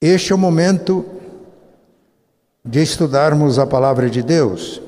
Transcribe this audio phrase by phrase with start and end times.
[0.00, 1.04] Este é o momento
[2.64, 4.80] de estudarmos a palavra de Deus.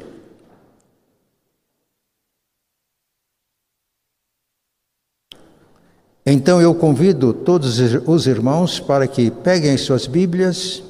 [6.25, 10.83] Então eu convido todos os irmãos para que peguem suas Bíblias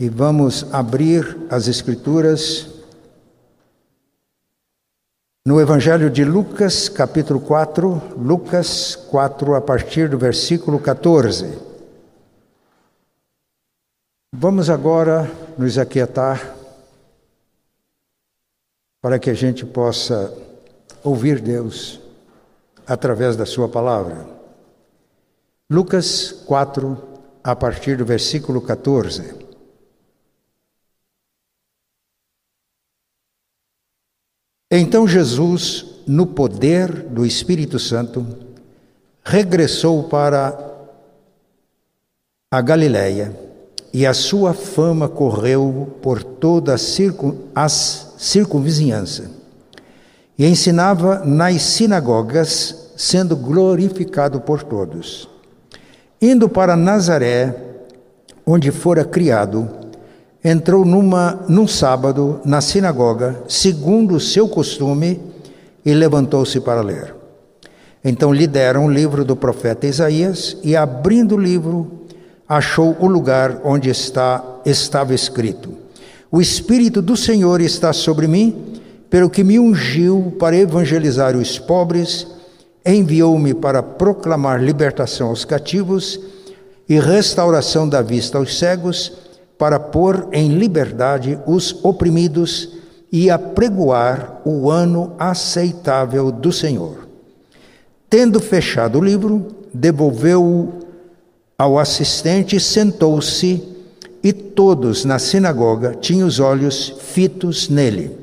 [0.00, 2.66] e vamos abrir as Escrituras
[5.46, 11.73] no Evangelho de Lucas, capítulo 4, Lucas 4, a partir do versículo 14.
[14.36, 16.56] Vamos agora nos aquietar
[19.00, 20.36] para que a gente possa
[21.04, 22.00] ouvir Deus
[22.84, 24.26] através da Sua palavra.
[25.70, 26.98] Lucas 4,
[27.44, 29.36] a partir do versículo 14.
[34.68, 38.26] Então Jesus, no poder do Espírito Santo,
[39.24, 40.58] regressou para
[42.50, 43.43] a Galiléia
[43.94, 47.32] e a sua fama correu por toda a circun,
[48.18, 49.30] circunvizinhança.
[50.36, 55.28] E ensinava nas sinagogas, sendo glorificado por todos.
[56.20, 57.54] Indo para Nazaré,
[58.44, 59.70] onde fora criado,
[60.42, 65.20] entrou numa, num sábado na sinagoga, segundo o seu costume,
[65.86, 67.14] e levantou-se para ler.
[68.04, 72.03] Então lhe deram o livro do profeta Isaías, e abrindo o livro,
[72.48, 75.74] achou o lugar onde está, estava escrito:
[76.30, 82.26] O Espírito do Senhor está sobre mim, pelo que me ungiu para evangelizar os pobres,
[82.84, 86.20] enviou-me para proclamar libertação aos cativos
[86.88, 89.12] e restauração da vista aos cegos
[89.58, 92.70] para pôr em liberdade os oprimidos
[93.10, 97.08] e apregoar o ano aceitável do Senhor.
[98.10, 100.83] Tendo fechado o livro, devolveu-o
[101.58, 103.62] ao assistente sentou-se,
[104.22, 108.16] e todos na sinagoga tinham os olhos fitos nele.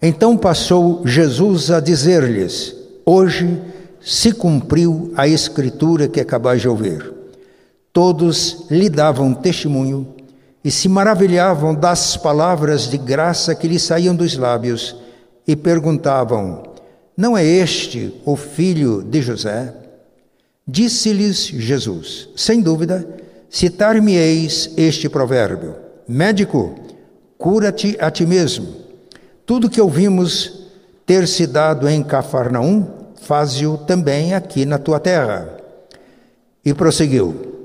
[0.00, 3.60] Então passou Jesus a dizer-lhes: Hoje
[4.00, 7.12] se cumpriu a escritura que acabais de ouvir.
[7.92, 10.06] Todos lhe davam testemunho
[10.62, 14.94] e se maravilhavam das palavras de graça que lhe saíam dos lábios
[15.48, 16.64] e perguntavam:
[17.16, 19.85] Não é este o filho de José?
[20.68, 23.06] Disse-lhes Jesus: Sem dúvida,
[23.48, 25.76] citar-me-eis este provérbio:
[26.08, 26.74] Médico,
[27.38, 28.74] cura-te a ti mesmo.
[29.44, 30.66] Tudo que ouvimos
[31.06, 32.84] ter se dado em Cafarnaum,
[33.22, 35.56] faze-o também aqui na tua terra.
[36.64, 37.56] E prosseguiu: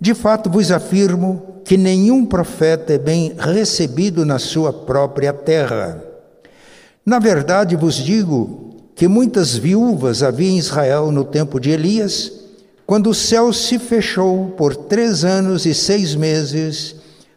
[0.00, 6.02] de fato vos afirmo que nenhum profeta é bem recebido na sua própria terra.
[7.04, 8.67] Na verdade vos digo
[8.98, 12.32] que muitas viúvas havia em Israel no tempo de Elias,
[12.84, 16.96] quando o céu se fechou por três anos e seis meses,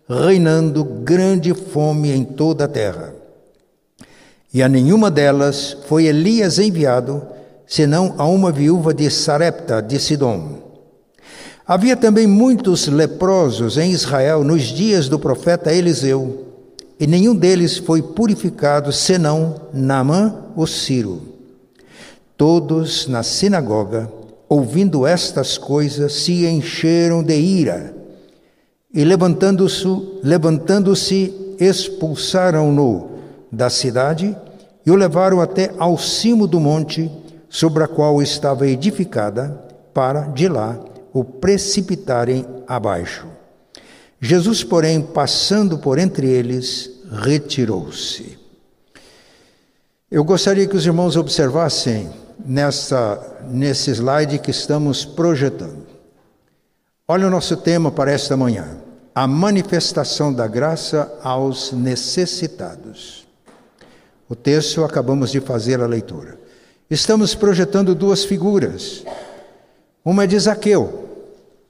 [0.10, 3.14] reinando grande fome em toda a terra.
[4.52, 7.22] E a nenhuma delas foi Elias enviado,
[7.68, 10.58] senão a uma viúva de Sarepta de Sidom.
[11.68, 16.44] Havia também muitos leprosos em Israel nos dias do profeta Eliseu,
[17.00, 21.30] e nenhum deles foi purificado senão Naamã o Ciro.
[22.42, 24.12] Todos na sinagoga,
[24.50, 27.96] ouvindo estas coisas, se encheram de ira
[28.92, 29.86] e levantando-se,
[30.24, 33.12] levantando-se expulsaram-no
[33.52, 34.36] da cidade
[34.84, 37.12] e o levaram até ao cimo do monte
[37.48, 39.64] sobre a qual estava edificada,
[39.94, 43.28] para de lá o precipitarem abaixo.
[44.20, 46.90] Jesus, porém, passando por entre eles,
[47.24, 48.36] retirou-se.
[50.10, 52.10] Eu gostaria que os irmãos observassem
[52.46, 55.88] nessa, nesse slide que estamos projetando.
[57.08, 58.78] Olha o nosso tema para esta manhã:
[59.14, 63.28] a manifestação da graça aos necessitados.
[64.30, 66.40] O texto acabamos de fazer a leitura.
[66.90, 69.04] Estamos projetando duas figuras.
[70.04, 71.10] Uma é de Zaqueu.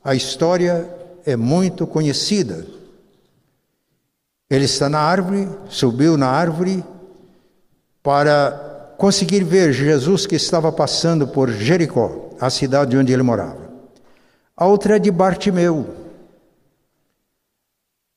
[0.03, 0.87] A história
[1.25, 2.65] é muito conhecida.
[4.49, 6.83] Ele está na árvore, subiu na árvore
[8.03, 8.70] para
[9.01, 13.71] conseguir ver Jesus que estava passando por Jericó, a cidade onde ele morava.
[14.55, 15.89] A outra é de Bartimeu,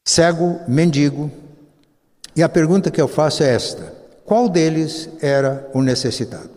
[0.06, 1.30] cego, mendigo.
[2.36, 3.94] E a pergunta que eu faço é esta:
[4.26, 6.50] qual deles era o necessitado?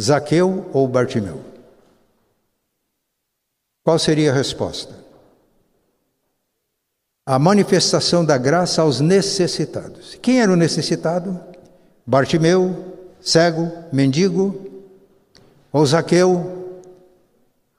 [0.00, 1.40] Zaqueu ou Bartimeu?
[3.82, 4.94] Qual seria a resposta?
[7.26, 10.16] A manifestação da graça aos necessitados.
[10.22, 11.47] Quem era o necessitado?
[12.08, 14.58] Bartimeu, cego, mendigo,
[15.70, 16.80] ou Zaqueu,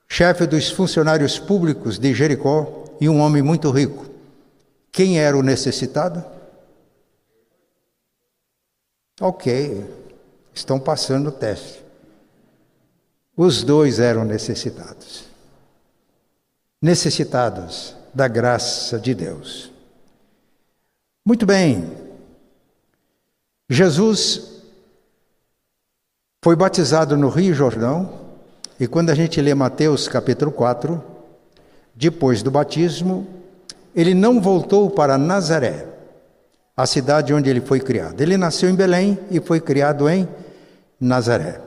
[0.08, 4.06] chefe dos funcionários públicos de Jericó e um homem muito rico.
[4.92, 6.24] Quem era o necessitado?
[9.20, 9.84] Ok,
[10.54, 11.84] estão passando o teste.
[13.36, 15.24] Os dois eram necessitados.
[16.80, 19.72] Necessitados da graça de Deus.
[21.26, 22.09] Muito bem.
[23.72, 24.64] Jesus
[26.42, 28.10] foi batizado no Rio Jordão,
[28.80, 31.00] e quando a gente lê Mateus capítulo 4,
[31.94, 33.28] depois do batismo,
[33.94, 35.86] ele não voltou para Nazaré,
[36.76, 38.20] a cidade onde ele foi criado.
[38.20, 40.28] Ele nasceu em Belém e foi criado em
[41.00, 41.60] Nazaré.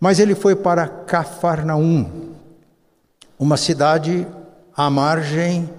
[0.00, 2.32] Mas ele foi para Cafarnaum,
[3.38, 4.26] uma cidade
[4.76, 5.70] à margem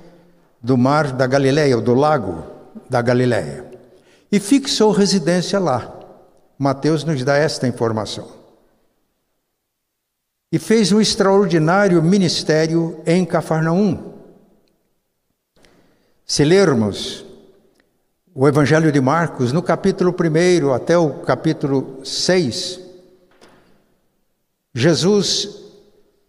[0.62, 2.46] do mar da Galileia, ou do lago
[2.90, 3.75] da Galileia,
[4.36, 5.98] e fixou residência lá.
[6.60, 8.28] Mateus nos dá esta informação.
[10.52, 14.14] E fez um extraordinário ministério em Cafarnaum.
[16.26, 17.26] Se lermos
[18.34, 22.82] o Evangelho de Marcos, no capítulo 1 até o capítulo 6,
[24.74, 25.62] Jesus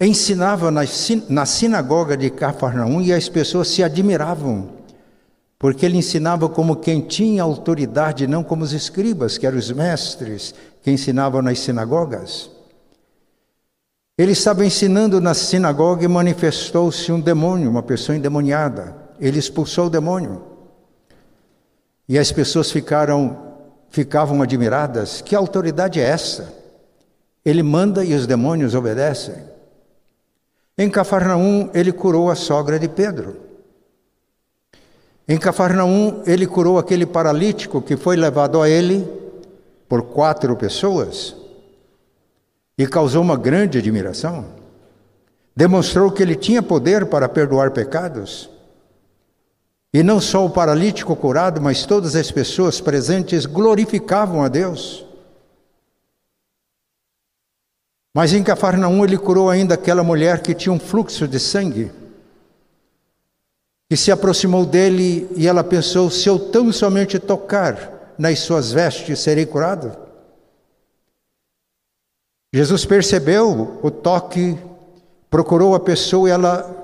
[0.01, 4.76] ensinava na sinagoga de Cafarnaum e as pessoas se admiravam,
[5.59, 10.55] porque ele ensinava como quem tinha autoridade, não como os escribas, que eram os mestres
[10.83, 12.51] que ensinavam nas sinagogas.
[14.19, 18.97] Ele estava ensinando na sinagoga e manifestou-se um demônio, uma pessoa endemoniada.
[19.21, 20.43] Ele expulsou o demônio.
[22.09, 23.45] E as pessoas ficaram
[23.91, 25.23] ficavam admiradas.
[25.23, 26.53] Que autoridade é essa?
[27.45, 29.37] Ele manda e os demônios obedecem.
[30.77, 33.46] Em Cafarnaum, ele curou a sogra de Pedro.
[35.29, 39.07] Em Cafarnaum, ele curou aquele paralítico que foi levado a ele
[39.89, 41.35] por quatro pessoas
[42.79, 44.47] e causou uma grande admiração.
[45.55, 48.51] Demonstrou que ele tinha poder para perdoar pecados.
[49.93, 55.07] E não só o paralítico curado, mas todas as pessoas presentes glorificavam a Deus.
[58.15, 61.91] Mas em Cafarnaum ele curou ainda aquela mulher que tinha um fluxo de sangue,
[63.89, 69.21] que se aproximou dele e ela pensou: se eu tão somente tocar nas suas vestes,
[69.21, 69.97] serei curado.
[72.53, 74.59] Jesus percebeu o toque,
[75.29, 76.75] procurou a pessoa e ela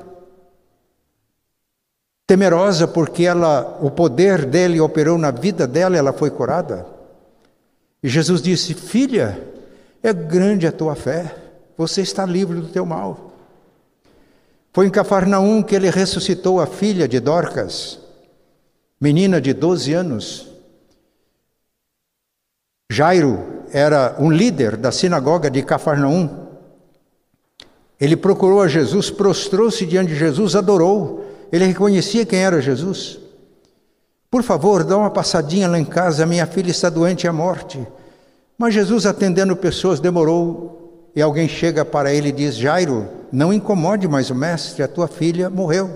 [2.26, 6.86] temerosa porque ela, o poder dele operou na vida dela, ela foi curada.
[8.02, 9.42] E Jesus disse: "Filha,
[10.02, 11.34] é grande a tua fé,
[11.76, 13.31] você está livre do teu mal.
[14.72, 17.98] Foi em Cafarnaum que ele ressuscitou a filha de Dorcas,
[18.98, 20.48] menina de 12 anos.
[22.90, 26.48] Jairo era um líder da sinagoga de Cafarnaum.
[28.00, 31.24] Ele procurou a Jesus, prostrou-se diante de Jesus, adorou.
[31.52, 33.18] Ele reconhecia quem era Jesus.
[34.30, 37.86] Por favor, dá uma passadinha lá em casa, minha filha está doente à morte.
[38.56, 40.81] Mas Jesus, atendendo pessoas, demorou
[41.14, 45.06] e alguém chega para ele e diz: Jairo, não incomode mais o mestre, a tua
[45.06, 45.90] filha morreu.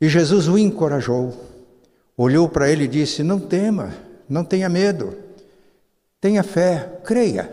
[0.00, 1.34] E Jesus o encorajou,
[2.16, 3.94] olhou para ele e disse: Não tema,
[4.28, 5.16] não tenha medo,
[6.20, 7.50] tenha fé, creia.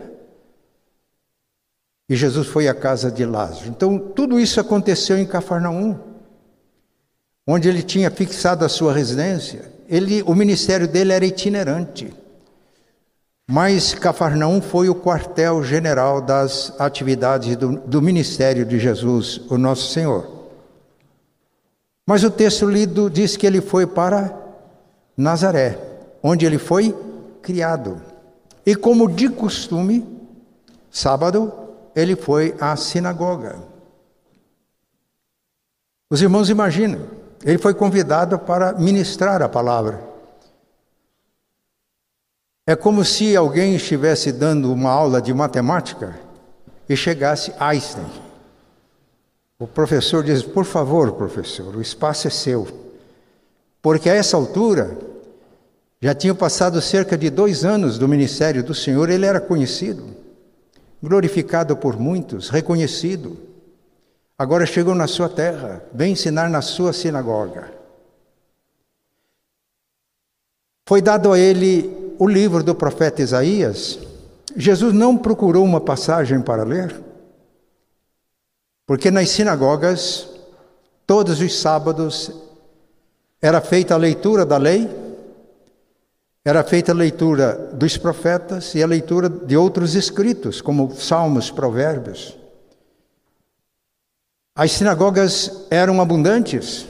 [2.08, 3.68] E Jesus foi à casa de Lázaro.
[3.68, 5.98] Então, tudo isso aconteceu em Cafarnaum,
[7.46, 9.72] onde ele tinha fixado a sua residência.
[9.88, 12.12] Ele, o ministério dele era itinerante.
[13.50, 20.30] Mas Cafarnaum foi o quartel-general das atividades do, do, ministério de Jesus, o nosso Senhor.
[22.06, 24.36] Mas o texto lido diz que ele foi para
[25.16, 25.78] Nazaré,
[26.22, 26.96] onde ele foi
[27.42, 28.00] criado.
[28.64, 30.06] E como de costume,
[30.90, 31.52] sábado,
[31.94, 33.56] ele foi à sinagoga.
[36.08, 37.00] Os irmãos imaginam,
[37.44, 40.11] ele foi convidado para ministrar a palavra.
[42.66, 46.16] É como se alguém estivesse dando uma aula de matemática
[46.88, 48.06] e chegasse Einstein.
[49.58, 52.68] O professor diz: Por favor, professor, o espaço é seu.
[53.80, 54.96] Porque a essa altura,
[56.00, 60.04] já tinha passado cerca de dois anos do ministério do Senhor, ele era conhecido,
[61.02, 63.36] glorificado por muitos, reconhecido.
[64.38, 67.72] Agora chegou na sua terra, vem ensinar na sua sinagoga.
[70.86, 73.98] Foi dado a ele o livro do profeta Isaías,
[74.56, 76.94] Jesus não procurou uma passagem para ler,
[78.86, 80.28] porque nas sinagogas,
[81.04, 82.30] todos os sábados,
[83.40, 84.88] era feita a leitura da lei,
[86.44, 92.38] era feita a leitura dos profetas e a leitura de outros escritos, como Salmos, Provérbios.
[94.54, 96.86] As sinagogas eram abundantes,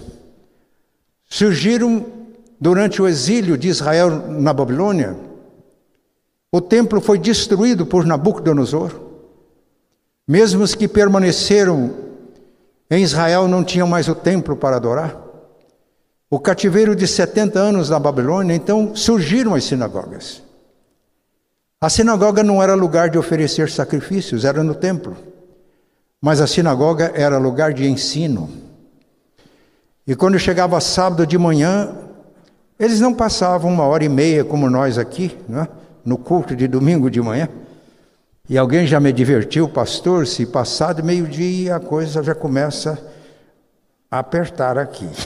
[1.25, 2.22] surgiram
[2.63, 5.17] durante o exílio de Israel na Babilônia.
[6.53, 8.93] O templo foi destruído por Nabucodonosor.
[10.29, 11.93] Mesmo os que permaneceram
[12.89, 15.21] em Israel não tinham mais o templo para adorar.
[16.31, 20.41] O cativeiro de 70 anos na Babilônia, então surgiram as sinagogas.
[21.81, 25.17] A sinagoga não era lugar de oferecer sacrifícios, era no templo.
[26.21, 28.49] Mas a sinagoga era lugar de ensino.
[30.07, 32.02] E quando chegava sábado de manhã,
[32.83, 35.69] eles não passavam uma hora e meia como nós aqui, né?
[36.05, 37.49] no culto de domingo de manhã.
[38.49, 42.99] E alguém já me divertiu, pastor, se passar de meio-dia a coisa já começa
[44.11, 45.09] a apertar aqui.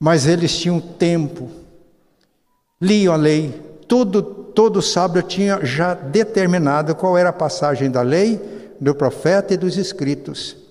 [0.00, 1.50] Mas eles tinham tempo,
[2.80, 3.50] liam a lei,
[3.88, 8.40] todo, todo sábado tinha já determinado qual era a passagem da lei,
[8.80, 10.65] do profeta e dos escritos.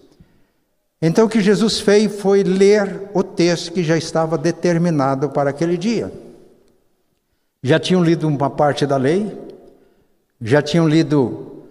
[1.01, 5.77] Então o que Jesus fez foi ler o texto que já estava determinado para aquele
[5.77, 6.11] dia.
[7.61, 9.35] Já tinham lido uma parte da lei,
[10.41, 11.63] já tinham lido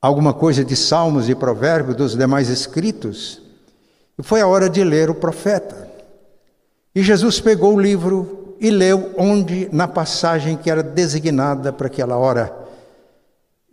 [0.00, 3.42] alguma coisa de Salmos e Provérbios dos demais escritos,
[4.18, 5.88] e foi a hora de ler o profeta.
[6.94, 12.16] E Jesus pegou o livro e leu onde, na passagem que era designada para aquela
[12.16, 12.54] hora.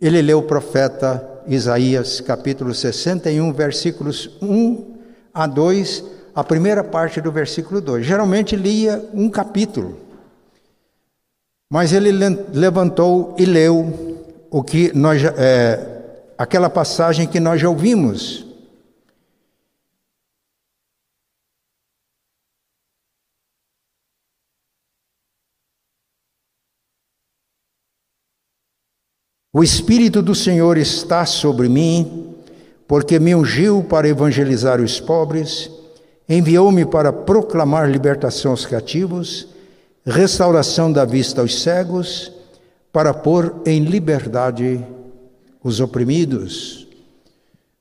[0.00, 4.96] Ele leu o profeta Isaías, capítulo 61, versículos 1
[5.32, 8.04] a 2, a primeira parte do versículo 2.
[8.04, 9.98] Geralmente lia um capítulo,
[11.70, 12.10] mas ele
[12.52, 14.18] levantou e leu
[14.50, 15.80] o que nós, é,
[16.36, 18.47] aquela passagem que nós já ouvimos
[29.58, 32.32] O Espírito do Senhor está sobre mim,
[32.86, 35.68] porque me ungiu para evangelizar os pobres,
[36.28, 39.48] enviou-me para proclamar libertação aos cativos,
[40.06, 42.32] restauração da vista aos cegos,
[42.92, 44.80] para pôr em liberdade
[45.60, 46.86] os oprimidos.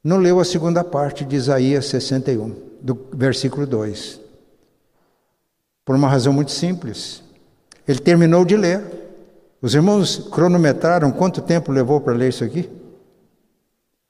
[0.03, 4.19] Não leu a segunda parte de Isaías 61, do versículo 2.
[5.86, 7.22] Por uma razão muito simples.
[7.88, 9.06] Ele terminou de ler.
[9.61, 12.69] Os irmãos cronometraram quanto tempo levou para ler isso aqui?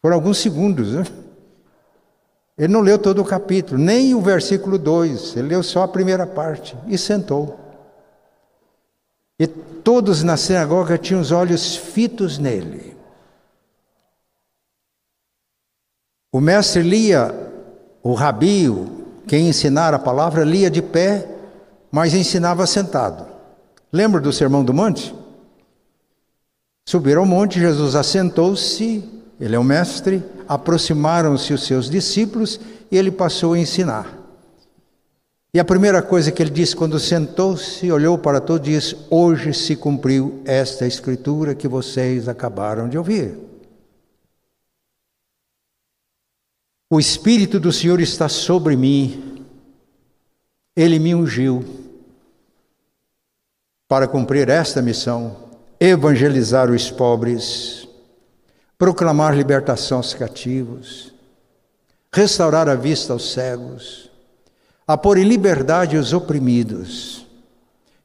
[0.02, 1.06] Foram alguns segundos, né?
[2.58, 6.26] Ele não leu todo o capítulo, nem o versículo 2, ele leu só a primeira
[6.26, 7.60] parte e sentou.
[9.40, 12.98] E todos na sinagoga tinham os olhos fitos nele.
[16.32, 17.34] O mestre lia,
[18.04, 21.30] o rabio, quem ensinara a palavra, lia de pé,
[21.92, 23.28] mas ensinava sentado.
[23.92, 25.17] Lembra do Sermão do Monte?
[26.88, 29.04] Subiram ao monte, Jesus assentou-se,
[29.42, 34.18] ele é o mestre, aproximaram-se os seus discípulos e ele passou a ensinar.
[35.54, 39.54] E a primeira coisa que ele disse quando sentou-se, olhou para todos e disse: Hoje
[39.54, 43.38] se cumpriu esta escritura que vocês acabaram de ouvir.
[46.90, 49.46] O Espírito do Senhor está sobre mim,
[50.74, 51.66] ele me ungiu
[53.90, 55.47] para cumprir esta missão
[55.80, 57.88] evangelizar os pobres,
[58.78, 61.14] proclamar libertação aos cativos,
[62.12, 64.10] restaurar a vista aos cegos,
[64.88, 67.28] a pôr em liberdade os oprimidos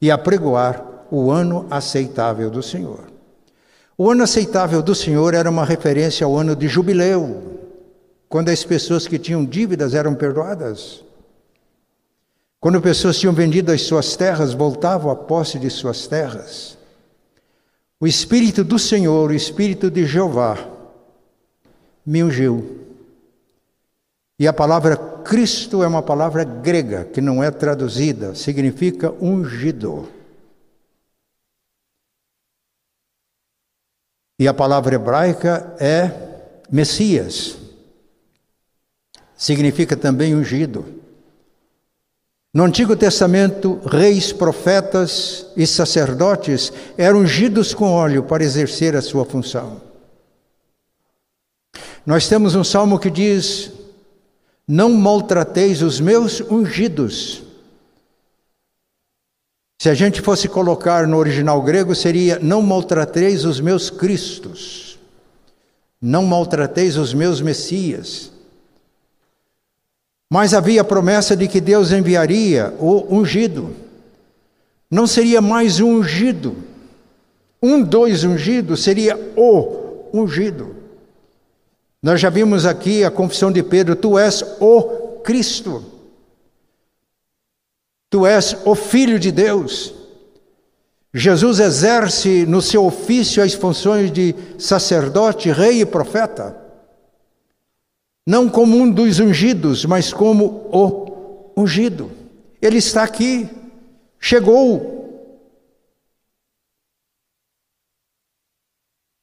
[0.00, 3.10] e a pregoar o ano aceitável do Senhor.
[3.96, 7.60] O ano aceitável do Senhor era uma referência ao ano de jubileu,
[8.28, 11.04] quando as pessoas que tinham dívidas eram perdoadas.
[12.58, 16.76] Quando pessoas tinham vendido as suas terras, voltavam à posse de suas terras.
[18.02, 20.58] O Espírito do Senhor, o Espírito de Jeová,
[22.04, 22.84] me ungiu.
[24.36, 30.08] E a palavra Cristo é uma palavra grega que não é traduzida, significa ungido.
[34.40, 37.56] E a palavra hebraica é Messias,
[39.36, 41.01] significa também ungido.
[42.54, 49.24] No Antigo Testamento, reis, profetas e sacerdotes eram ungidos com óleo para exercer a sua
[49.24, 49.80] função.
[52.04, 53.72] Nós temos um salmo que diz:
[54.68, 57.42] Não maltrateis os meus ungidos.
[59.80, 64.98] Se a gente fosse colocar no original grego, seria: Não maltrateis os meus cristos.
[65.98, 68.30] Não maltrateis os meus messias.
[70.32, 73.76] Mas havia a promessa de que Deus enviaria o ungido.
[74.90, 76.56] Não seria mais um ungido.
[77.62, 80.74] Um, dois ungidos, seria o ungido.
[82.02, 85.84] Nós já vimos aqui a confissão de Pedro: Tu és o Cristo,
[88.08, 89.92] Tu és o Filho de Deus.
[91.12, 96.56] Jesus exerce no seu ofício as funções de sacerdote, rei e profeta,
[98.26, 102.10] não como um dos ungidos, mas como o ungido.
[102.60, 103.48] Ele está aqui,
[104.20, 104.90] chegou.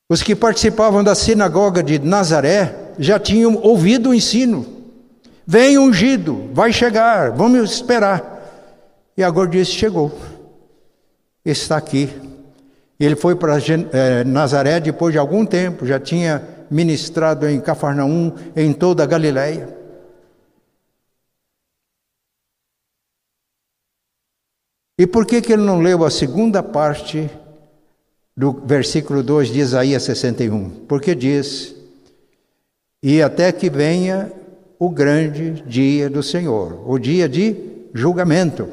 [0.10, 4.65] Os que participavam da sinagoga de Nazaré já tinham ouvido o ensino.
[5.46, 8.38] Vem ungido, vai chegar, vamos esperar.
[9.15, 10.12] E agora disse: chegou
[11.51, 12.10] está aqui.
[13.00, 13.58] Ele foi para
[13.94, 19.77] é, Nazaré depois de algum tempo, já tinha ministrado em Cafarnaum, em toda a Galiléia.
[24.97, 27.29] E por que, que ele não leu a segunda parte
[28.35, 30.85] do versículo 2 de Isaías 61?
[30.88, 31.73] Porque diz:
[33.01, 34.29] E até que venha
[34.77, 37.55] o grande dia do Senhor, o dia de
[37.93, 38.67] julgamento.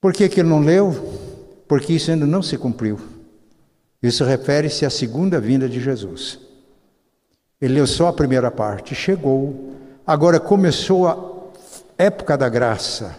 [0.00, 0.92] Por que, que ele não leu?
[1.68, 3.11] Porque isso ainda não se cumpriu.
[4.02, 6.38] Isso refere-se à segunda vinda de Jesus.
[7.60, 9.74] Ele leu só a primeira parte, chegou.
[10.04, 11.16] Agora começou a
[11.96, 13.16] época da graça,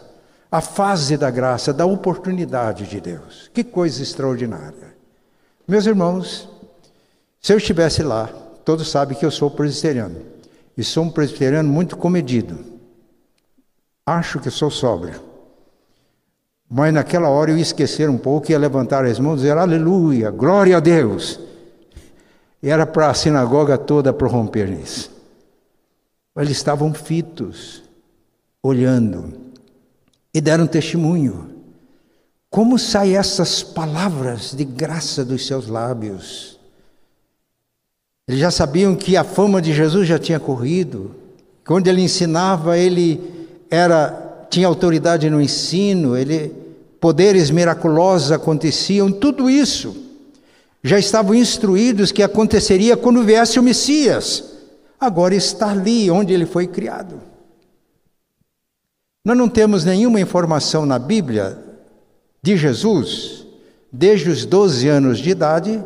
[0.51, 3.49] a fase da graça, da oportunidade de Deus.
[3.53, 4.93] Que coisa extraordinária.
[5.65, 6.49] Meus irmãos,
[7.41, 8.27] se eu estivesse lá,
[8.65, 10.21] todos sabem que eu sou presbiteriano.
[10.77, 12.59] E sou um presbiteriano muito comedido.
[14.05, 15.32] Acho que sou sóbrio.
[16.69, 20.31] Mas naquela hora eu ia esquecer um pouco, ia levantar as mãos e dizer aleluia,
[20.31, 21.39] glória a Deus.
[22.61, 25.11] E era para a sinagoga toda prorromper nisso.
[26.35, 27.83] Eles estavam fitos,
[28.61, 29.33] olhando,
[30.33, 31.51] e deram testemunho.
[32.49, 36.59] Como saem essas palavras de graça dos seus lábios?
[38.27, 41.13] Eles já sabiam que a fama de Jesus já tinha corrido,
[41.63, 46.62] que onde ele ensinava, ele era tinha autoridade no ensino, ele
[47.03, 49.93] poderes miraculosos aconteciam, tudo isso
[50.81, 54.41] já estavam instruídos que aconteceria quando viesse o Messias.
[54.97, 57.19] Agora está ali onde ele foi criado.
[59.25, 61.59] Nós não temos nenhuma informação na Bíblia
[62.41, 63.45] de Jesus
[63.91, 65.83] desde os 12 anos de idade,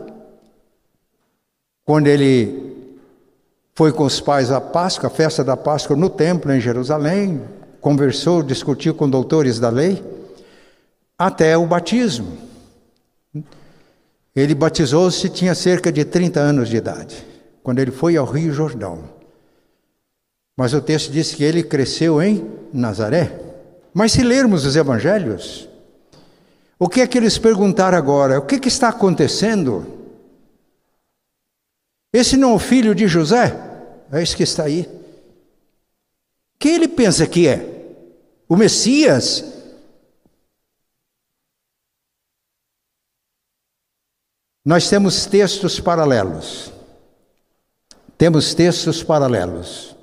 [1.83, 2.75] quando ele
[3.73, 7.41] foi com os pais à Páscoa, a festa da Páscoa no templo em Jerusalém,
[7.81, 10.15] conversou, discutiu com doutores da lei
[11.17, 12.37] até o batismo.
[14.35, 17.25] Ele batizou-se, tinha cerca de 30 anos de idade,
[17.63, 19.09] quando ele foi ao Rio Jordão.
[20.55, 23.39] Mas o texto diz que ele cresceu em Nazaré.
[23.93, 25.67] Mas se lermos os evangelhos,
[26.77, 28.37] o que é que eles perguntaram agora?
[28.37, 29.85] O que, que está acontecendo?
[32.13, 33.55] Esse não é o filho de José?
[34.11, 34.87] É esse que está aí.
[36.59, 37.95] Quem ele pensa que é?
[38.47, 39.56] O Messias?
[44.67, 46.73] Nós temos textos paralelos.
[48.17, 49.95] Temos textos paralelos.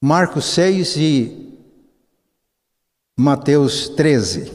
[0.00, 1.58] Marcos 6 e
[3.16, 4.52] Mateus 13.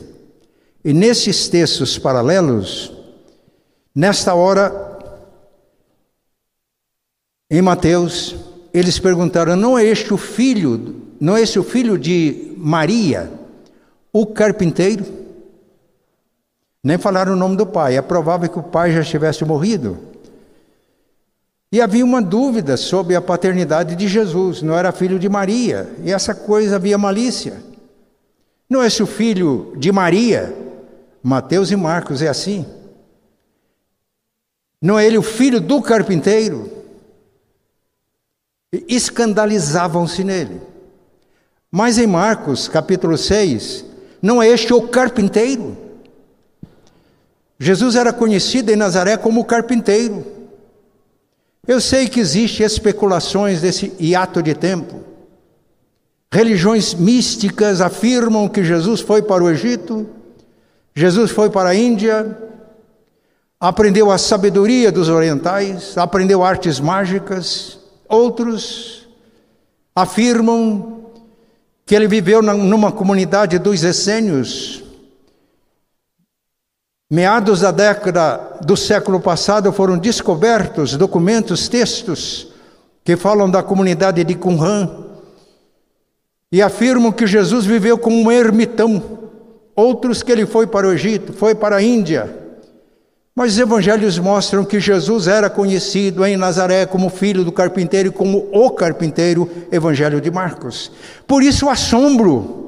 [0.82, 2.93] E nesses textos paralelos,
[3.93, 4.71] nesta hora,
[7.52, 8.34] em Mateus,
[8.73, 13.30] eles perguntaram: não é este o filho, não é este o filho de Maria,
[14.13, 15.27] o carpinteiro?
[16.88, 17.97] Nem falaram o nome do pai.
[17.97, 19.97] É provável que o pai já tivesse morrido.
[21.69, 24.62] E havia uma dúvida sobre a paternidade de Jesus.
[24.62, 25.93] Não era filho de Maria.
[26.02, 27.62] E essa coisa havia malícia.
[28.69, 30.56] Não é se o filho de Maria?
[31.21, 32.65] Mateus e Marcos é assim.
[34.82, 36.71] Não é ele o filho do carpinteiro?
[38.71, 40.62] Escandalizavam-se nele.
[41.69, 43.84] Mas em Marcos, capítulo 6,
[44.21, 45.87] não é este o carpinteiro?
[47.60, 50.26] Jesus era conhecido em Nazaré como carpinteiro.
[51.67, 55.04] Eu sei que existem especulações desse hiato de tempo.
[56.32, 60.08] Religiões místicas afirmam que Jesus foi para o Egito,
[60.96, 62.38] Jesus foi para a Índia,
[63.60, 67.80] aprendeu a sabedoria dos orientais, aprendeu artes mágicas.
[68.08, 69.08] Outros
[69.96, 71.12] afirmam
[71.86, 74.84] que ele viveu numa comunidade dos essênios,
[77.10, 82.50] Meados da década do século passado foram descobertos documentos, textos
[83.02, 85.06] que falam da comunidade de Qumran
[86.52, 89.02] e afirmam que Jesus viveu como um ermitão.
[89.74, 92.30] Outros que ele foi para o Egito, foi para a Índia.
[93.34, 98.12] Mas os evangelhos mostram que Jesus era conhecido em Nazaré como filho do carpinteiro e
[98.12, 100.91] como o carpinteiro, evangelho de Marcos.
[101.26, 102.66] Por isso o assombro.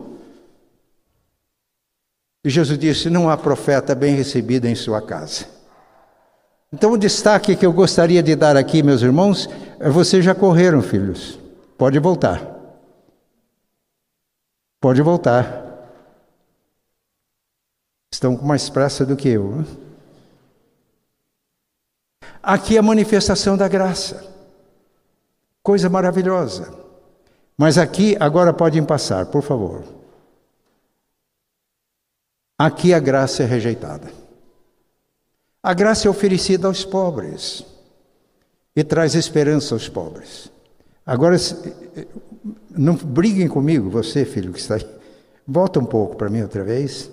[2.43, 5.45] E Jesus disse: Não há profeta bem recebido em sua casa.
[6.71, 9.49] Então, o destaque que eu gostaria de dar aqui, meus irmãos,
[9.80, 11.39] é: vocês já correram, filhos.
[11.78, 12.41] Pode voltar.
[14.80, 15.65] Pode voltar.
[18.13, 19.65] Estão com mais pressa do que eu.
[22.41, 24.25] Aqui é a manifestação da graça.
[25.62, 26.73] Coisa maravilhosa.
[27.58, 29.98] Mas aqui, agora podem passar, por favor.
[32.60, 34.12] Aqui a graça é rejeitada.
[35.63, 37.63] A graça é oferecida aos pobres
[38.76, 40.52] e traz esperança aos pobres.
[41.06, 41.38] Agora,
[42.69, 44.86] não briguem comigo, você, filho que está aí.
[45.48, 47.10] Volta um pouco para mim outra vez.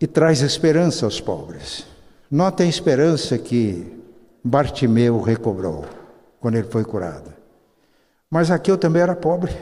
[0.00, 1.84] E traz esperança aos pobres.
[2.30, 4.00] Nota a esperança que
[4.44, 5.84] Bartimeu recobrou
[6.38, 7.34] quando ele foi curado.
[8.30, 9.52] Mas Zaqueu também era pobre.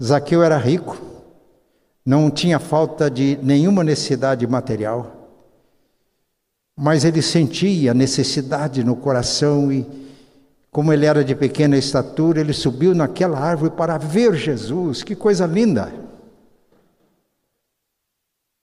[0.00, 1.07] Zaqueu era rico,
[2.08, 5.28] não tinha falta de nenhuma necessidade material,
[6.74, 9.86] mas ele sentia necessidade no coração e,
[10.70, 15.02] como ele era de pequena estatura, ele subiu naquela árvore para ver Jesus.
[15.02, 15.92] Que coisa linda!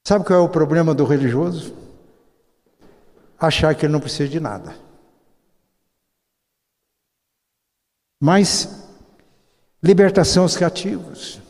[0.08, 1.86] Sabe qual é o problema do religioso?
[3.38, 4.76] achar que ele não precisa de nada.
[8.20, 8.88] Mas
[9.84, 11.45] libertação aos cativos.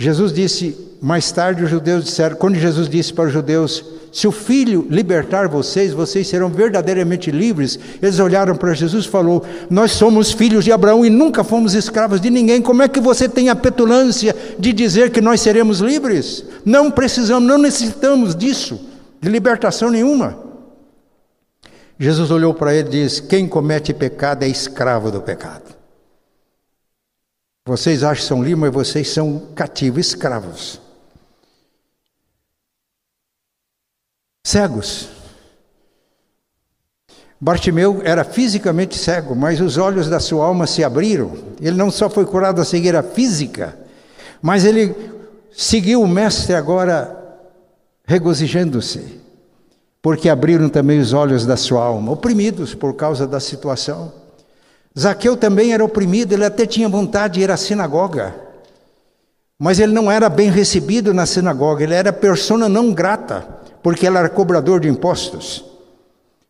[0.00, 4.32] Jesus disse, mais tarde os judeus disseram, quando Jesus disse para os judeus: Se o
[4.32, 7.78] filho libertar vocês, vocês serão verdadeiramente livres.
[8.02, 12.20] Eles olharam para Jesus e falou: Nós somos filhos de Abraão e nunca fomos escravos
[12.20, 12.60] de ninguém.
[12.60, 16.44] Como é que você tem a petulância de dizer que nós seremos livres?
[16.64, 18.80] Não precisamos, não necessitamos disso,
[19.20, 20.36] de libertação nenhuma.
[21.98, 25.77] Jesus olhou para ele e disse: Quem comete pecado é escravo do pecado.
[27.68, 30.80] Vocês acham que são livres, mas vocês são cativos, escravos.
[34.42, 35.10] Cegos.
[37.38, 41.36] Bartimeu era fisicamente cego, mas os olhos da sua alma se abriram.
[41.60, 43.78] Ele não só foi curado da cegueira física,
[44.40, 44.94] mas ele
[45.52, 47.14] seguiu o Mestre agora
[48.06, 49.20] regozijando-se
[50.00, 54.10] porque abriram também os olhos da sua alma, oprimidos por causa da situação.
[54.98, 58.34] Zaqueu também era oprimido, ele até tinha vontade de ir à sinagoga,
[59.56, 63.46] mas ele não era bem recebido na sinagoga, ele era persona não grata,
[63.82, 65.64] porque ele era cobrador de impostos,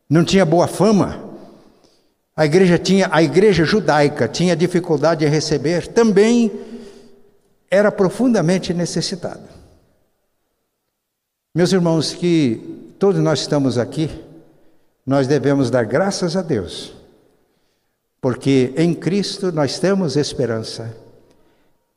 [0.08, 1.28] não tinha boa fama.
[2.34, 6.50] A igreja tinha, a igreja judaica tinha dificuldade em receber, também
[7.70, 9.48] era profundamente necessitada.
[11.54, 14.08] Meus irmãos, que todos nós estamos aqui,
[15.04, 16.94] nós devemos dar graças a Deus,
[18.20, 20.94] porque em Cristo nós temos esperança,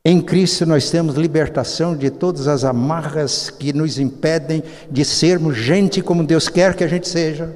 [0.03, 6.01] em Cristo nós temos libertação de todas as amarras que nos impedem de sermos gente
[6.01, 7.55] como Deus quer que a gente seja,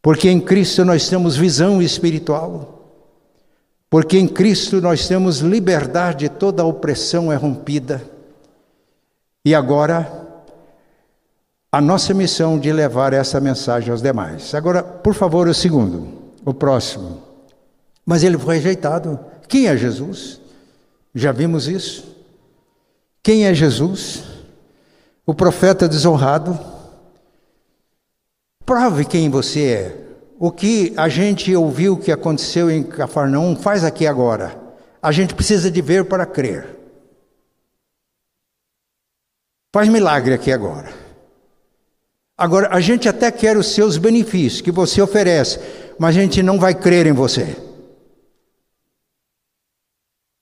[0.00, 2.70] porque em Cristo nós temos visão espiritual,
[3.88, 8.02] porque em Cristo nós temos liberdade, toda a opressão é rompida,
[9.44, 10.22] e agora
[11.70, 14.54] a nossa missão de levar essa mensagem aos demais.
[14.54, 17.22] Agora, por favor, o segundo, o próximo.
[18.04, 19.18] Mas ele foi rejeitado.
[19.48, 20.40] Quem é Jesus?
[21.14, 22.14] Já vimos isso.
[23.22, 24.24] Quem é Jesus?
[25.24, 26.58] O profeta desonrado.
[28.66, 30.04] Prove quem você é.
[30.38, 34.60] O que a gente ouviu que aconteceu em Cafarnaum faz aqui agora.
[35.00, 36.74] A gente precisa de ver para crer.
[39.72, 41.04] Faz milagre aqui agora.
[42.36, 45.60] Agora, a gente até quer os seus benefícios que você oferece,
[45.98, 47.56] mas a gente não vai crer em você.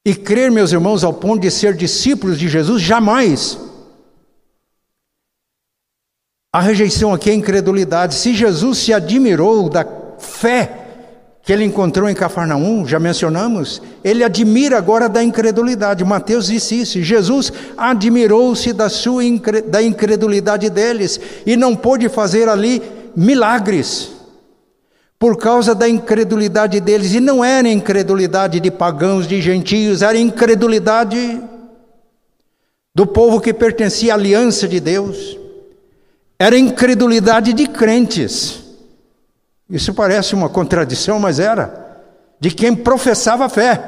[0.05, 3.59] E crer, meus irmãos, ao ponto de ser discípulos de Jesus, jamais.
[6.53, 8.17] A rejeição aqui é incredulidade.
[8.17, 9.87] Se Jesus se admirou da
[10.19, 10.79] fé
[11.45, 16.05] que ele encontrou em Cafarnaum, já mencionamos, ele admira agora da incredulidade.
[16.05, 17.03] Mateus disse isso.
[17.03, 19.23] Jesus admirou-se da sua
[19.69, 22.83] da incredulidade deles e não pôde fazer ali
[23.15, 24.22] milagres
[25.23, 27.15] por causa da incredulidade deles.
[27.15, 31.41] E não era incredulidade de pagãos, de gentios, era incredulidade
[32.93, 35.39] do povo que pertencia à aliança de Deus.
[36.37, 38.65] Era incredulidade de crentes.
[39.71, 42.03] Isso parece uma contradição, mas era.
[42.41, 43.81] De quem professava fé.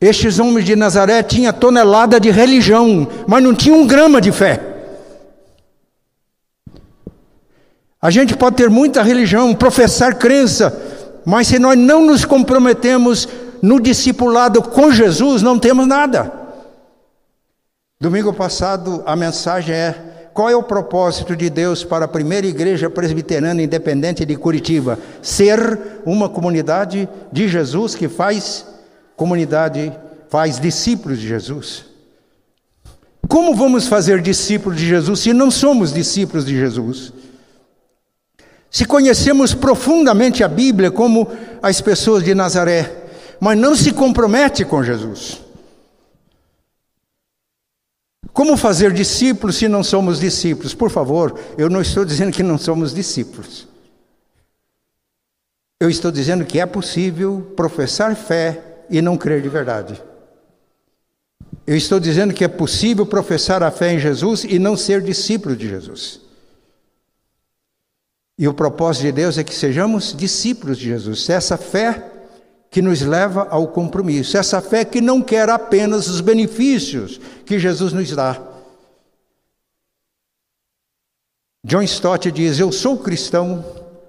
[0.00, 4.75] Estes homens de Nazaré tinham tonelada de religião, mas não tinham um grama de fé.
[8.06, 10.72] A gente pode ter muita religião, professar crença,
[11.24, 13.28] mas se nós não nos comprometemos
[13.60, 16.32] no discipulado com Jesus, não temos nada.
[18.00, 22.88] Domingo passado a mensagem é: qual é o propósito de Deus para a primeira igreja
[22.88, 25.00] presbiteriana independente de Curitiba?
[25.20, 28.64] Ser uma comunidade de Jesus que faz
[29.16, 29.92] comunidade,
[30.28, 31.86] faz discípulos de Jesus.
[33.26, 37.12] Como vamos fazer discípulos de Jesus se não somos discípulos de Jesus?
[38.70, 41.28] Se conhecemos profundamente a Bíblia como
[41.62, 43.04] as pessoas de Nazaré,
[43.40, 45.40] mas não se compromete com Jesus.
[48.32, 50.74] Como fazer discípulos se não somos discípulos?
[50.74, 53.66] Por favor, eu não estou dizendo que não somos discípulos.
[55.80, 60.02] Eu estou dizendo que é possível professar fé e não crer de verdade.
[61.66, 65.56] Eu estou dizendo que é possível professar a fé em Jesus e não ser discípulo
[65.56, 66.20] de Jesus.
[68.38, 71.28] E o propósito de Deus é que sejamos discípulos de Jesus.
[71.30, 72.12] Essa fé
[72.70, 74.36] que nos leva ao compromisso.
[74.36, 78.38] Essa fé que não quer apenas os benefícios que Jesus nos dá.
[81.64, 83.64] John Stott diz: Eu sou cristão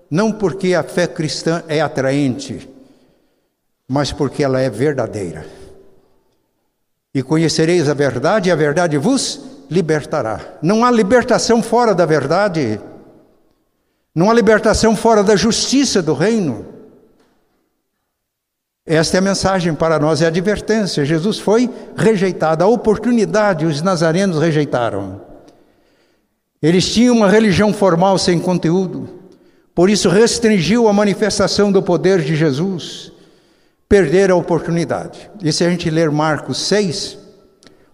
[0.09, 2.69] não porque a fé cristã é atraente,
[3.87, 5.45] mas porque ela é verdadeira.
[7.13, 10.57] E conhecereis a verdade, e a verdade vos libertará.
[10.61, 12.79] Não há libertação fora da verdade,
[14.31, 16.65] há libertação fora da justiça do reino.
[18.83, 21.05] Esta é a mensagem para nós, é a advertência.
[21.05, 25.21] Jesus foi rejeitado, a oportunidade os nazarenos rejeitaram.
[26.59, 29.07] Eles tinham uma religião formal sem conteúdo,
[29.75, 33.11] por isso restringiu a manifestação do poder de Jesus.
[33.87, 35.29] Perderam a oportunidade.
[35.43, 37.26] E se a gente ler Marcos 6,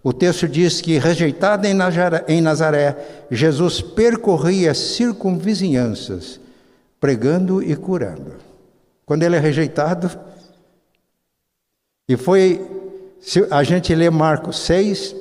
[0.03, 6.41] o texto diz que, rejeitado em Nazaré, Jesus percorria circunvizinhanças,
[6.99, 8.33] pregando e curando.
[9.05, 10.11] Quando ele é rejeitado,
[12.07, 12.61] e foi,
[13.21, 15.15] se a gente lê Marcos 6,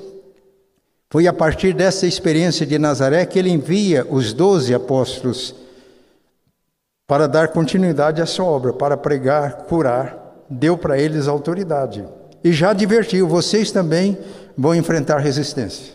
[1.08, 5.54] foi a partir dessa experiência de Nazaré que ele envia os doze apóstolos
[7.06, 12.04] para dar continuidade à sua obra, para pregar, curar, deu para eles autoridade.
[12.42, 14.18] E já advertiu: vocês também
[14.56, 15.94] vão enfrentar resistência.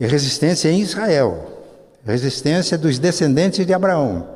[0.00, 1.62] E resistência em Israel,
[2.04, 4.34] resistência dos descendentes de Abraão,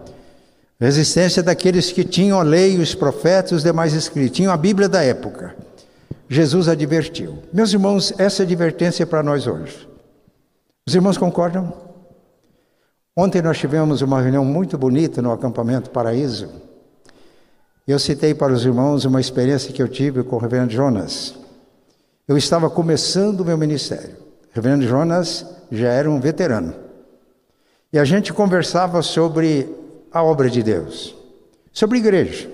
[0.80, 5.02] Resistência daqueles que tinham a lei, os profetas, os demais escritos, tinham a Bíblia da
[5.02, 5.56] época.
[6.28, 7.38] Jesus advertiu.
[7.52, 9.88] Meus irmãos, essa advertência é para nós hoje.
[10.86, 11.72] Os irmãos concordam?
[13.16, 16.48] Ontem nós tivemos uma reunião muito bonita no acampamento Paraíso.
[17.86, 21.34] Eu citei para os irmãos uma experiência que eu tive com o reverendo Jonas.
[22.28, 24.16] Eu estava começando o meu ministério.
[24.20, 26.74] O reverendo Jonas já era um veterano.
[27.90, 29.66] E a gente conversava sobre
[30.12, 31.16] a obra de Deus,
[31.72, 32.46] sobre igreja,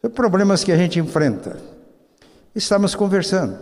[0.00, 1.60] sobre problemas que a gente enfrenta.
[2.52, 3.56] Estamos conversando.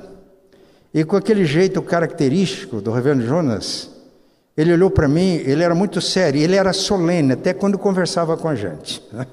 [0.94, 3.90] E com aquele jeito característico do reverendo Jonas,
[4.56, 8.48] ele olhou para mim, ele era muito sério, ele era solene, até quando conversava com
[8.48, 9.02] a gente.
[9.12, 9.26] Né?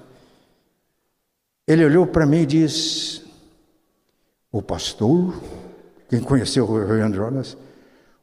[1.66, 3.24] Ele olhou para mim e disse:
[4.52, 5.34] O pastor,
[6.14, 7.58] quem conheceu o reverendo Jonas,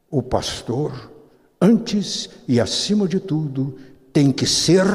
[0.09, 1.11] o pastor,
[1.59, 3.77] antes e acima de tudo,
[4.13, 4.85] tem que ser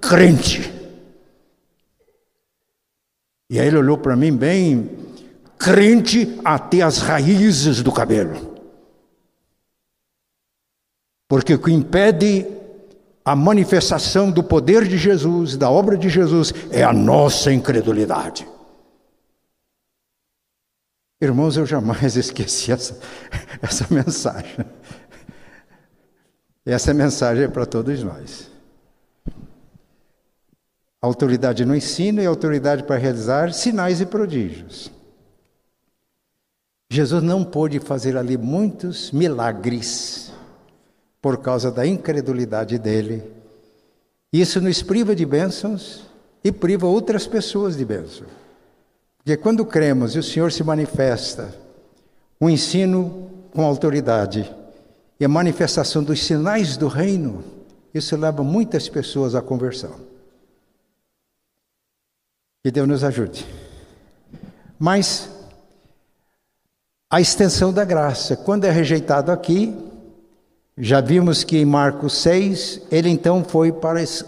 [0.00, 0.72] crente.
[3.50, 4.88] E aí ele olhou para mim bem,
[5.58, 8.56] crente até as raízes do cabelo.
[11.28, 12.46] Porque o que impede
[13.24, 18.46] a manifestação do poder de Jesus, da obra de Jesus, é a nossa incredulidade.
[21.20, 22.98] Irmãos, eu jamais esqueci essa,
[23.60, 24.64] essa mensagem.
[26.64, 28.50] Essa mensagem é para todos nós
[31.00, 34.90] autoridade no ensino e autoridade para realizar sinais e prodígios.
[36.90, 40.32] Jesus não pôde fazer ali muitos milagres
[41.22, 43.22] por causa da incredulidade dele.
[44.32, 46.04] Isso nos priva de bênçãos
[46.42, 48.26] e priva outras pessoas de bênção.
[49.20, 51.54] Porque quando cremos e o Senhor se manifesta,
[52.38, 54.50] o ensino com autoridade
[55.18, 57.44] e a manifestação dos sinais do reino,
[57.92, 59.94] isso leva muitas pessoas à conversão.
[62.64, 63.46] Que Deus nos ajude.
[64.78, 65.28] Mas
[67.10, 69.76] a extensão da graça, quando é rejeitado aqui,
[70.78, 74.24] já vimos que em Marcos 6, ele então foi para as,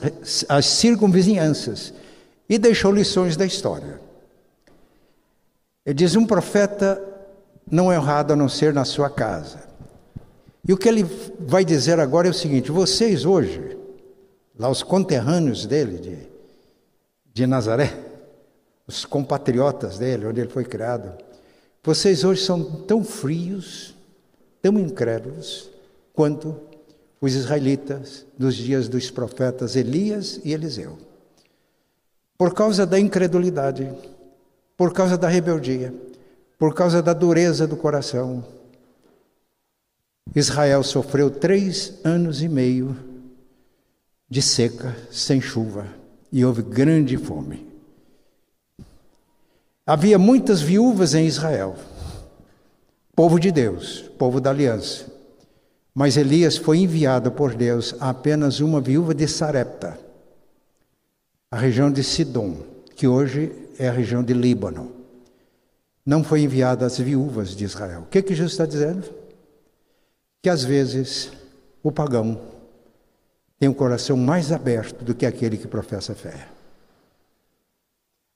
[0.47, 1.95] as circunvizinhanças
[2.47, 3.99] e deixou lições da história.
[5.85, 7.03] Ele diz: um profeta
[7.71, 9.61] não é honrado a não ser na sua casa.
[10.67, 11.05] E o que ele
[11.41, 13.77] vai dizer agora é o seguinte: vocês hoje,
[14.59, 16.19] lá os conterrâneos dele, de,
[17.33, 17.93] de Nazaré,
[18.87, 21.13] os compatriotas dele, onde ele foi criado,
[21.83, 23.95] vocês hoje são tão frios,
[24.61, 25.69] tão incrédulos,
[26.13, 26.57] quanto
[27.21, 30.99] os israelitas dos dias dos profetas Elias e Eliseu.
[32.37, 33.89] Por causa da incredulidade,
[34.77, 35.95] por causa da rebeldia,
[36.59, 38.45] por causa da dureza do coração,
[40.35, 42.97] Israel sofreu três anos e meio
[44.29, 45.87] de seca, sem chuva,
[46.31, 47.67] e houve grande fome.
[49.85, 51.77] Havia muitas viúvas em Israel,
[53.15, 55.13] povo de Deus, povo da aliança.
[55.95, 59.99] Mas Elias foi enviado por Deus a apenas uma viúva de Sarepta,
[61.51, 62.57] a região de Sidom,
[62.97, 64.93] que hoje é a região de Líbano.
[66.05, 68.03] Não foi enviado às viúvas de Israel.
[68.03, 69.09] O que, que Jesus está dizendo?
[70.43, 71.31] Que às vezes
[71.83, 72.41] o pagão
[73.59, 76.49] tem um coração mais aberto do que aquele que professa fé.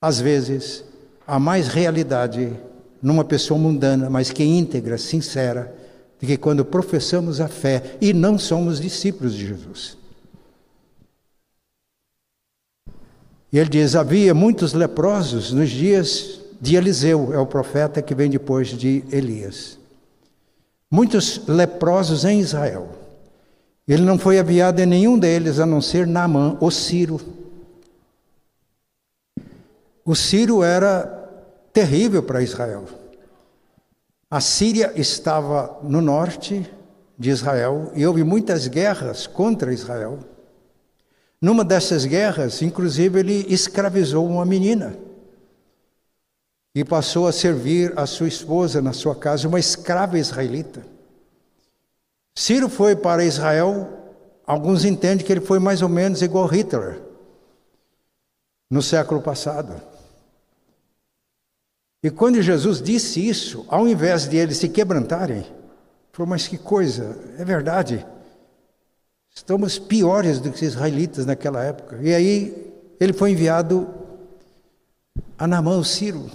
[0.01, 0.85] Às vezes
[1.25, 2.53] há mais realidade
[3.01, 5.75] numa pessoa mundana, mas que é íntegra, sincera,
[6.19, 9.96] do que quando professamos a fé e não somos discípulos de Jesus.
[13.51, 18.29] E ele diz: havia muitos leprosos nos dias de Eliseu, é o profeta que vem
[18.29, 19.77] depois de Elias.
[20.89, 22.89] Muitos leprosos em Israel.
[23.87, 27.21] Ele não foi aviado em nenhum deles, a não ser Naamã, o Ciro.
[30.03, 31.05] O Ciro era
[31.71, 32.85] terrível para Israel.
[34.29, 36.69] A Síria estava no norte
[37.17, 40.19] de Israel e houve muitas guerras contra Israel.
[41.41, 44.97] Numa dessas guerras, inclusive, ele escravizou uma menina
[46.73, 50.85] e passou a servir a sua esposa na sua casa, uma escrava israelita.
[52.35, 53.87] Ciro foi para Israel,
[54.45, 57.01] alguns entendem que ele foi mais ou menos igual Hitler
[58.69, 59.81] no século passado.
[62.03, 65.45] E quando Jesus disse isso, ao invés de eles se quebrantarem,
[66.11, 68.05] falou: Mas que coisa, é verdade.
[69.37, 71.99] Estamos piores do que os israelitas naquela época.
[72.01, 73.87] E aí ele foi enviado
[75.37, 76.27] a Namã, o Ciro.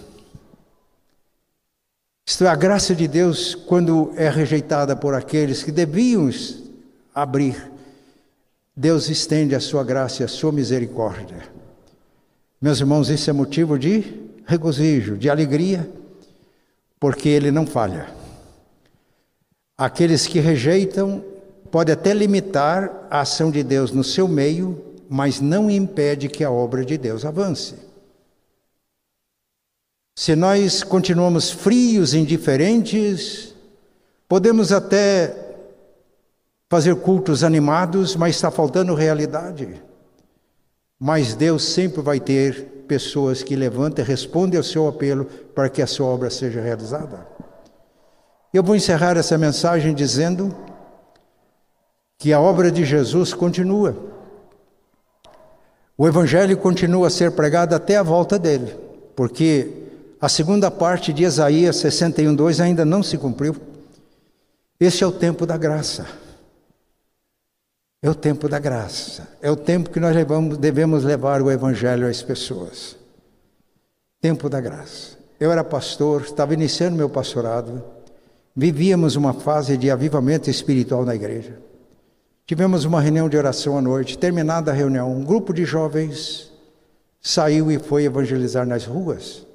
[2.24, 6.30] Isto é, a graça de Deus, quando é rejeitada por aqueles que deviam
[7.12, 7.72] abrir,
[8.74, 11.42] Deus estende a sua graça e a sua misericórdia.
[12.60, 15.90] Meus irmãos, isso é motivo de regozijo, de alegria,
[17.00, 18.08] porque Ele não falha.
[19.76, 21.31] Aqueles que rejeitam
[21.72, 26.50] pode até limitar a ação de Deus no seu meio, mas não impede que a
[26.50, 27.74] obra de Deus avance.
[30.14, 33.54] Se nós continuamos frios, indiferentes,
[34.28, 35.34] podemos até
[36.68, 39.82] fazer cultos animados, mas está faltando realidade.
[41.00, 45.80] Mas Deus sempre vai ter pessoas que levantem e respondem ao seu apelo para que
[45.80, 47.26] a sua obra seja realizada.
[48.52, 50.54] Eu vou encerrar essa mensagem dizendo
[52.22, 53.96] que a obra de Jesus continua.
[55.98, 58.76] O Evangelho continua a ser pregado até a volta dele,
[59.16, 59.88] porque
[60.20, 63.56] a segunda parte de Isaías 61,2 ainda não se cumpriu.
[64.78, 66.06] Esse é o tempo da graça.
[68.00, 69.26] É o tempo da graça.
[69.42, 72.94] É o tempo que nós levamos, devemos levar o Evangelho às pessoas.
[74.20, 75.18] Tempo da graça.
[75.40, 77.82] Eu era pastor, estava iniciando meu pastorado.
[78.54, 81.71] Vivíamos uma fase de avivamento espiritual na igreja.
[82.52, 84.18] Tivemos uma reunião de oração à noite.
[84.18, 86.52] Terminada a reunião, um grupo de jovens
[87.18, 89.46] saiu e foi evangelizar nas ruas.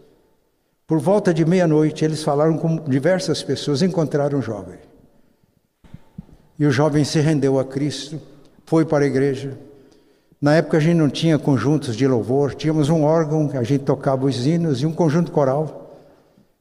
[0.88, 4.80] Por volta de meia-noite, eles falaram com diversas pessoas, encontraram um jovem.
[6.58, 8.20] E o jovem se rendeu a Cristo,
[8.66, 9.56] foi para a igreja.
[10.42, 14.26] Na época a gente não tinha conjuntos de louvor, tínhamos um órgão, a gente tocava
[14.26, 16.02] os hinos e um conjunto coral.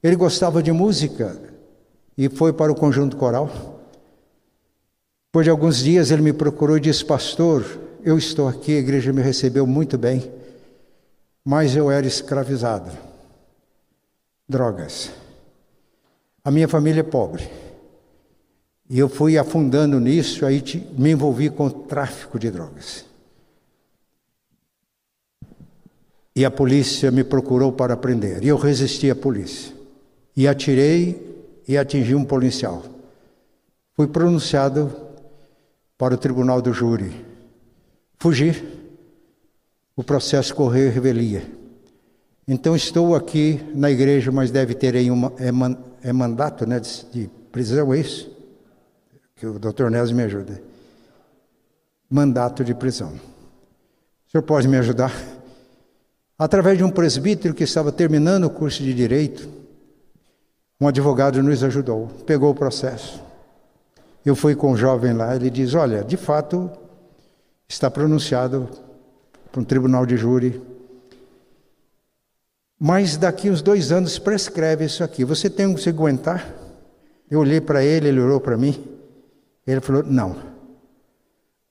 [0.02, 1.34] Ele gostava de música
[2.18, 3.75] e foi para o conjunto coral.
[5.36, 7.62] Depois de alguns dias ele me procurou e disse: Pastor,
[8.02, 10.32] eu estou aqui, a igreja me recebeu muito bem,
[11.44, 12.90] mas eu era escravizado
[14.48, 15.10] drogas.
[16.42, 17.46] A minha família é pobre.
[18.88, 20.64] E eu fui afundando nisso, aí
[20.96, 23.04] me envolvi com o tráfico de drogas.
[26.34, 28.42] E a polícia me procurou para prender.
[28.42, 29.70] E eu resisti à polícia.
[30.34, 32.82] E atirei e atingi um policial.
[33.94, 35.04] Fui pronunciado
[35.98, 37.24] para o tribunal do júri.
[38.18, 38.76] Fugi.
[39.94, 41.50] O processo correu revelia.
[42.46, 46.78] Então estou aqui na igreja, mas deve ter aí uma, é, man, é mandato né,
[46.78, 48.30] de, de, prisão, é isso?
[49.34, 50.62] Que o doutor Nésio me ajuda.
[52.08, 53.08] Mandato de prisão.
[54.28, 55.12] O senhor pode me ajudar?
[56.38, 59.48] Através de um presbítero que estava terminando o curso de direito,
[60.80, 63.25] um advogado nos ajudou, pegou o processo.
[64.26, 66.68] Eu fui com o um jovem lá, ele diz: Olha, de fato,
[67.68, 68.68] está pronunciado
[69.52, 70.60] para um tribunal de júri,
[72.76, 75.24] mas daqui uns dois anos prescreve isso aqui.
[75.24, 76.52] Você tem que se aguentar?
[77.30, 78.84] Eu olhei para ele, ele olhou para mim.
[79.64, 80.36] Ele falou: Não.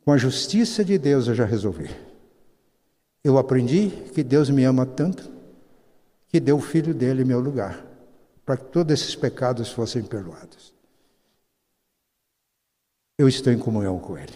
[0.06, 1.89] Com a justiça de Deus eu já resolvi.
[3.22, 5.30] Eu aprendi que Deus me ama tanto
[6.30, 7.86] que deu o filho dele em meu lugar,
[8.45, 10.75] para que todos esses pecados fossem perdoados.
[13.18, 14.34] Eu estou em comunhão com ele.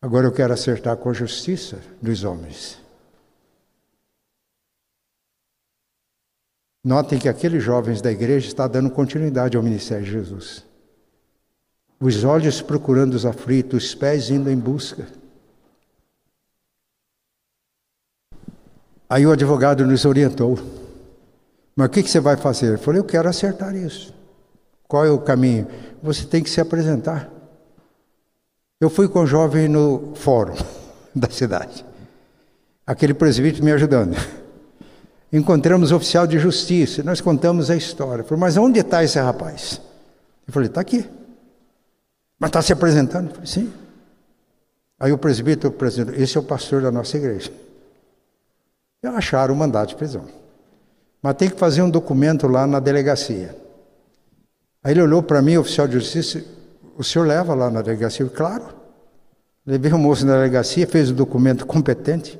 [0.00, 2.78] Agora eu quero acertar com a justiça dos homens.
[6.82, 10.64] Notem que aqueles jovens da igreja estão dando continuidade ao ministério de Jesus.
[12.00, 15.06] Os olhos procurando os aflitos, os pés indo em busca.
[19.10, 20.56] Aí o advogado nos orientou.
[21.74, 22.74] Mas o que, você vai fazer?
[22.74, 24.14] Eu falei, eu quero acertar isso.
[24.88, 25.68] Qual é o caminho?
[26.02, 27.30] Você tem que se apresentar.
[28.80, 30.56] Eu fui com o jovem no fórum
[31.14, 31.84] da cidade.
[32.86, 34.16] Aquele presbítero me ajudando.
[35.30, 38.24] Encontramos o oficial de justiça, nós contamos a história.
[38.24, 39.78] falei, mas onde está esse rapaz?
[40.46, 41.06] Eu falei, está aqui.
[42.38, 43.28] Mas está se apresentando?
[43.28, 43.72] Eu falei, sim.
[44.98, 47.52] Aí o presbítero apresentou, esse é o pastor da nossa igreja.
[49.02, 50.24] E acharam o mandato de prisão.
[51.22, 53.67] Mas tem que fazer um documento lá na delegacia.
[54.82, 56.44] Aí ele olhou para mim, oficial de justiça,
[56.96, 58.24] o senhor leva lá na delegacia?
[58.24, 58.64] Eu, claro.
[59.66, 62.38] Levei o moço na delegacia, fez o documento competente.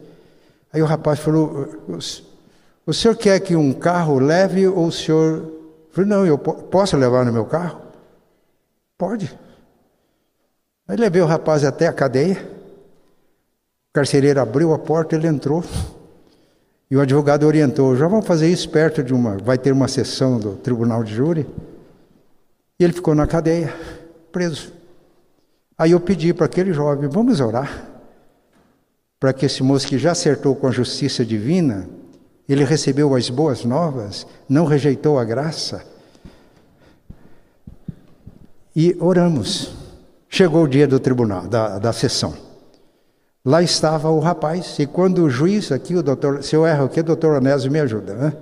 [0.72, 1.68] Aí o rapaz falou,
[2.86, 5.36] o senhor quer que um carro leve ou o senhor...
[5.36, 7.80] Eu falei, não, eu posso levar no meu carro?
[8.96, 9.38] Pode.
[10.88, 12.36] Aí levei o rapaz até a cadeia.
[13.90, 15.62] O carcereiro abriu a porta, ele entrou.
[16.90, 19.36] E o advogado orientou: já vamos fazer isso perto de uma.
[19.36, 21.46] Vai ter uma sessão do tribunal de júri.
[22.78, 23.74] E ele ficou na cadeia,
[24.30, 24.72] preso.
[25.76, 27.86] Aí eu pedi para aquele jovem: vamos orar.
[29.18, 31.88] Para que esse moço que já acertou com a justiça divina,
[32.48, 35.84] ele recebeu as boas novas, não rejeitou a graça.
[38.76, 39.72] E oramos.
[40.28, 42.34] Chegou o dia do tribunal, da, da sessão.
[43.44, 47.00] Lá estava o rapaz, e quando o juiz, aqui o doutor, se eu erro aqui,
[47.00, 48.32] o doutor Onésio me ajuda, né?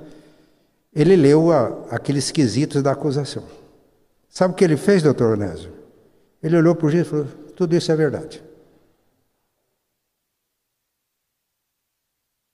[0.95, 3.45] Ele leu a, aqueles quesitos da acusação.
[4.37, 5.73] Sabe o que ele fez, doutor Onésio?
[6.43, 7.27] Ele olhou para o juiz e falou:
[7.57, 8.45] tudo isso é verdade.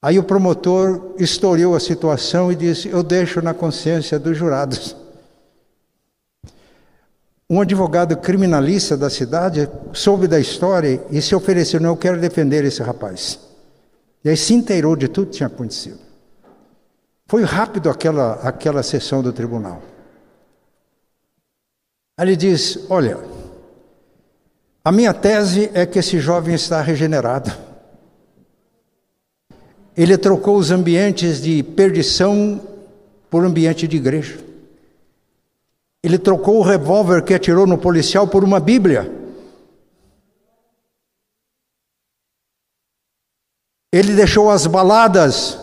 [0.00, 4.94] Aí o promotor historiou a situação e disse: Eu deixo na consciência dos jurados.
[7.50, 12.64] Um advogado criminalista da cidade soube da história e se ofereceu: Não, eu quero defender
[12.64, 13.40] esse rapaz.
[14.24, 15.98] E aí se inteirou de tudo que tinha acontecido.
[17.26, 19.82] Foi rápido aquela, aquela sessão do tribunal.
[22.16, 23.18] Aí ele diz: Olha,
[24.84, 27.52] a minha tese é que esse jovem está regenerado.
[29.96, 32.60] Ele trocou os ambientes de perdição
[33.30, 34.38] por ambiente de igreja.
[36.02, 39.10] Ele trocou o revólver que atirou no policial por uma Bíblia.
[43.92, 45.58] Ele deixou as baladas,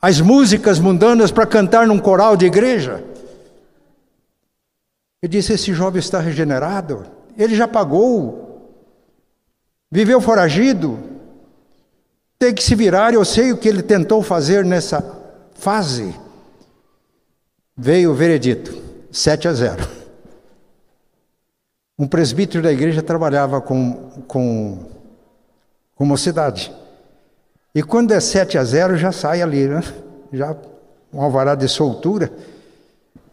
[0.00, 3.11] as músicas mundanas para cantar num coral de igreja.
[5.22, 7.06] Eu disse: esse jovem está regenerado.
[7.38, 8.68] Ele já pagou,
[9.90, 10.98] viveu foragido,
[12.38, 13.14] tem que se virar.
[13.14, 15.00] Eu sei o que ele tentou fazer nessa
[15.54, 16.12] fase.
[17.76, 18.82] Veio o veredito.
[19.12, 19.88] 7 a 0.
[21.98, 24.86] Um presbítero da igreja trabalhava com, com,
[25.94, 26.72] com mocidade.
[27.74, 29.82] E quando é 7 a 0, já sai ali, né?
[30.32, 30.56] Já
[31.12, 32.32] um alvará de soltura.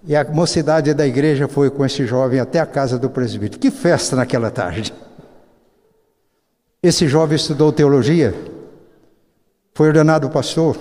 [0.09, 3.59] E a mocidade da igreja foi com esse jovem até a casa do presbítero.
[3.59, 4.91] Que festa naquela tarde!
[6.81, 8.33] Esse jovem estudou teologia,
[9.75, 10.79] foi ordenado pastor,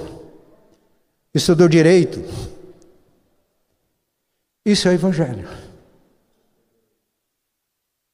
[1.35, 2.23] estudou direito,
[4.65, 5.47] isso é o Evangelho.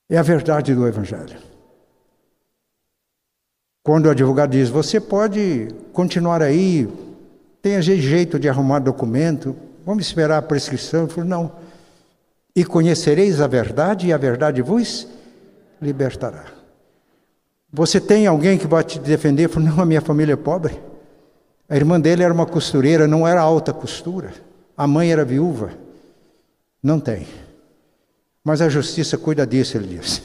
[0.09, 1.39] É a verdade do Evangelho.
[3.85, 6.89] Quando o advogado diz, você pode continuar aí,
[7.63, 9.55] tem jeito de arrumar documento,
[9.85, 11.03] vamos esperar a prescrição.
[11.03, 11.53] Eu falo, não.
[12.55, 15.09] E conhecereis a verdade, e a verdade vos
[15.81, 16.45] libertará.
[17.73, 19.47] Você tem alguém que vai te defender?
[19.47, 20.81] Eu falo, não, a minha família é pobre.
[21.69, 24.33] A irmã dele era uma costureira, não era alta costura.
[24.77, 25.71] A mãe era viúva.
[26.83, 27.27] Não tem.
[28.45, 30.23] Mas a justiça cuida disso, ele disse.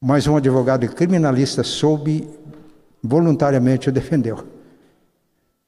[0.00, 2.28] Mas um advogado criminalista soube
[3.02, 4.46] voluntariamente o defendeu.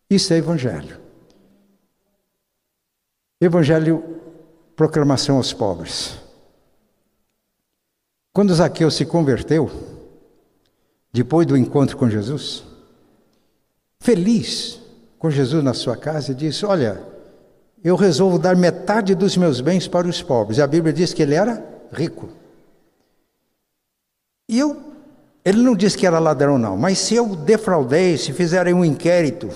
[0.09, 0.99] Isso é evangelho.
[3.41, 4.21] Evangelho,
[4.77, 6.19] proclamação aos pobres.
[8.33, 9.71] Quando Zaqueu se converteu,
[11.13, 12.63] depois do encontro com Jesus,
[13.99, 14.81] feliz
[15.19, 17.03] com Jesus na sua casa, disse: Olha,
[17.83, 20.59] eu resolvo dar metade dos meus bens para os pobres.
[20.59, 22.29] E a Bíblia diz que ele era rico.
[24.49, 24.77] E eu,
[25.45, 29.49] ele não disse que era ladrão, não, mas se eu defraudei, se fizerem um inquérito,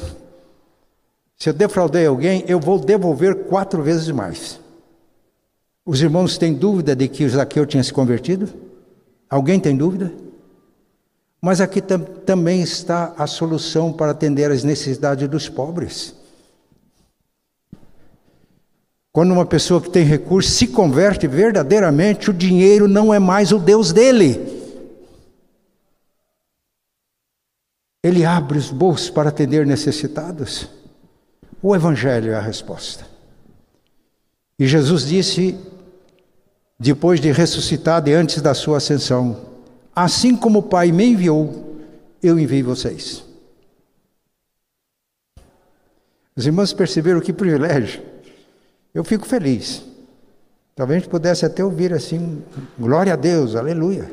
[1.37, 4.61] se eu defraudei alguém, eu vou devolver quatro vezes mais.
[5.85, 8.49] Os irmãos têm dúvida de que Zaqueu tinha se convertido?
[9.29, 10.13] Alguém tem dúvida?
[11.41, 16.15] Mas aqui tam também está a solução para atender às necessidades dos pobres.
[19.13, 23.59] Quando uma pessoa que tem recursos se converte verdadeiramente, o dinheiro não é mais o
[23.59, 24.41] Deus dele.
[28.03, 30.69] Ele abre os bolsos para atender necessitados.
[31.67, 33.07] O Evangelho é a resposta.
[34.59, 35.59] E Jesus disse,
[36.79, 39.41] depois de ressuscitado e antes da sua ascensão:
[39.97, 41.79] Assim como o Pai me enviou,
[42.23, 43.25] eu envio vocês.
[46.37, 48.03] Os irmãos perceberam que privilégio.
[48.93, 49.83] Eu fico feliz.
[50.77, 52.43] Talvez a gente pudesse até ouvir assim:
[52.79, 54.13] glória a Deus, aleluia.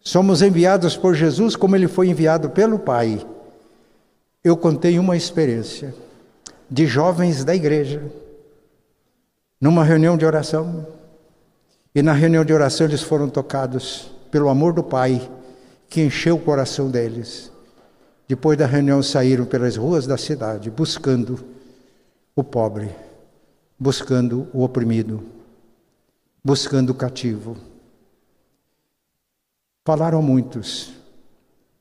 [0.00, 3.26] Somos enviados por Jesus como ele foi enviado pelo Pai.
[4.44, 5.92] Eu contei uma experiência
[6.74, 8.02] de jovens da igreja,
[9.60, 10.84] numa reunião de oração.
[11.94, 15.30] E na reunião de oração eles foram tocados pelo amor do Pai,
[15.88, 17.52] que encheu o coração deles.
[18.26, 21.44] Depois da reunião saíram pelas ruas da cidade buscando
[22.34, 22.90] o pobre,
[23.78, 25.22] buscando o oprimido,
[26.44, 27.56] buscando o cativo.
[29.84, 30.92] Falaram muitos,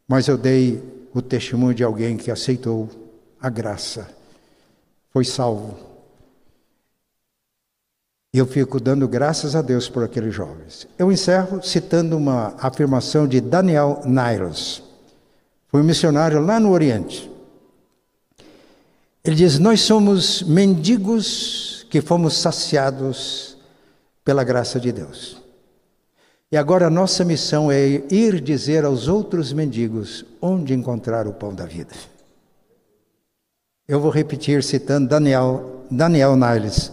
[0.07, 0.83] mas eu dei
[1.15, 2.87] o testemunho de alguém que aceitou
[3.41, 4.21] a graça
[5.13, 5.77] foi salvo.
[8.33, 10.87] E eu fico dando graças a Deus por aqueles jovens.
[10.97, 14.81] Eu encerro citando uma afirmação de Daniel Nairos.
[15.67, 17.31] Foi um missionário lá no Oriente.
[19.23, 23.55] Ele diz: Nós somos mendigos que fomos saciados
[24.25, 25.37] pela graça de Deus.
[26.51, 31.53] E agora a nossa missão é ir dizer aos outros mendigos onde encontrar o pão
[31.53, 31.93] da vida.
[33.87, 36.91] Eu vou repetir citando Daniel, Daniel Niles.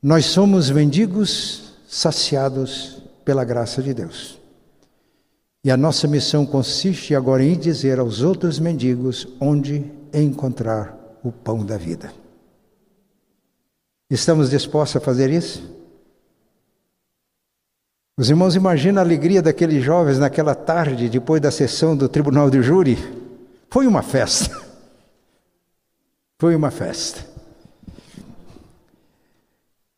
[0.00, 4.38] Nós somos mendigos saciados pela graça de Deus.
[5.64, 11.64] E a nossa missão consiste agora em dizer aos outros mendigos onde encontrar o pão
[11.64, 12.12] da vida.
[14.08, 15.68] Estamos dispostos a fazer isso?
[18.16, 22.62] Os irmãos imaginam a alegria daqueles jovens naquela tarde, depois da sessão do tribunal de
[22.62, 22.98] júri.
[23.70, 24.71] Foi uma festa.
[26.42, 27.24] Foi uma festa.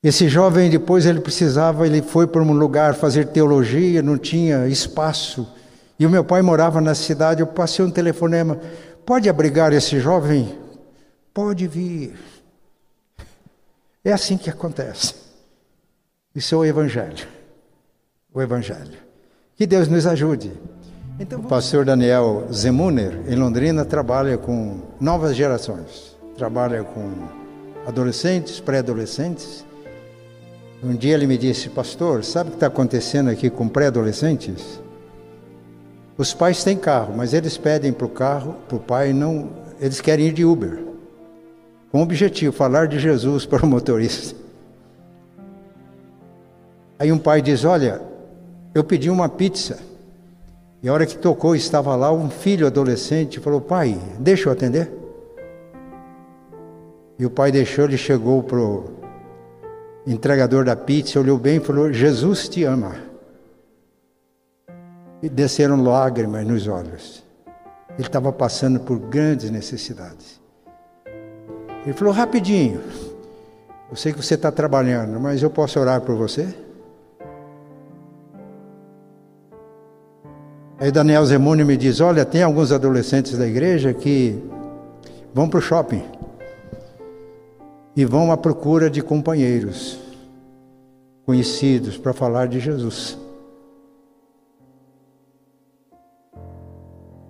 [0.02, 5.48] Esse jovem depois ele precisava, ele foi para um lugar fazer teologia, não tinha espaço.
[5.98, 8.60] E o meu pai morava na cidade, eu passei um telefonema,
[9.06, 10.54] pode abrigar esse jovem?
[11.32, 12.14] Pode vir.
[14.04, 15.14] É assim que acontece.
[16.34, 17.26] Isso é o evangelho.
[18.34, 18.98] O evangelho.
[19.56, 20.52] Que Deus nos ajude.
[21.18, 27.12] Então, o pastor Daniel Zemuner, em Londrina, trabalha com novas gerações trabalha com
[27.86, 29.64] adolescentes, pré-adolescentes.
[30.82, 34.80] Um dia ele me disse, pastor, sabe o que está acontecendo aqui com pré-adolescentes?
[36.16, 40.00] Os pais têm carro, mas eles pedem para o carro, para o pai, não, eles
[40.00, 40.84] querem ir de Uber.
[41.90, 44.36] Com o objetivo, falar de Jesus para o motorista.
[46.98, 48.00] Aí um pai diz: Olha,
[48.74, 49.78] eu pedi uma pizza.
[50.82, 55.03] E a hora que tocou, estava lá um filho adolescente falou: Pai, deixa eu atender.
[57.18, 58.90] E o pai deixou, ele chegou para o
[60.06, 62.96] entregador da pizza, olhou bem e falou: Jesus te ama.
[65.22, 67.24] E desceram lágrimas nos olhos.
[67.96, 70.40] Ele estava passando por grandes necessidades.
[71.84, 72.80] Ele falou: rapidinho,
[73.90, 76.52] eu sei que você está trabalhando, mas eu posso orar por você?
[80.80, 84.42] Aí Daniel Zemuni me diz: Olha, tem alguns adolescentes da igreja que
[85.32, 86.02] vão para o shopping
[87.96, 89.98] e vão à procura de companheiros
[91.24, 93.16] conhecidos para falar de Jesus.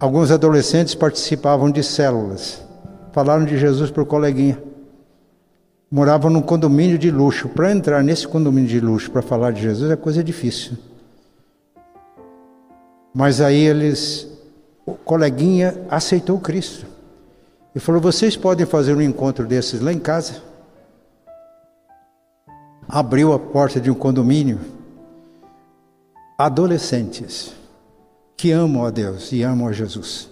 [0.04, 2.62] alguns adolescentes participavam de células.
[3.12, 4.62] Falaram de Jesus o coleguinha.
[5.90, 7.48] Moravam num condomínio de luxo.
[7.48, 10.76] Para entrar nesse condomínio de luxo para falar de Jesus é coisa difícil.
[13.14, 14.28] Mas aí eles,
[14.84, 16.86] o coleguinha aceitou Cristo.
[17.74, 20.42] E falou: Vocês podem fazer um encontro desses lá em casa?
[22.88, 24.60] Abriu a porta de um condomínio.
[26.38, 27.54] Adolescentes
[28.36, 30.28] que amam a Deus e amam a Jesus.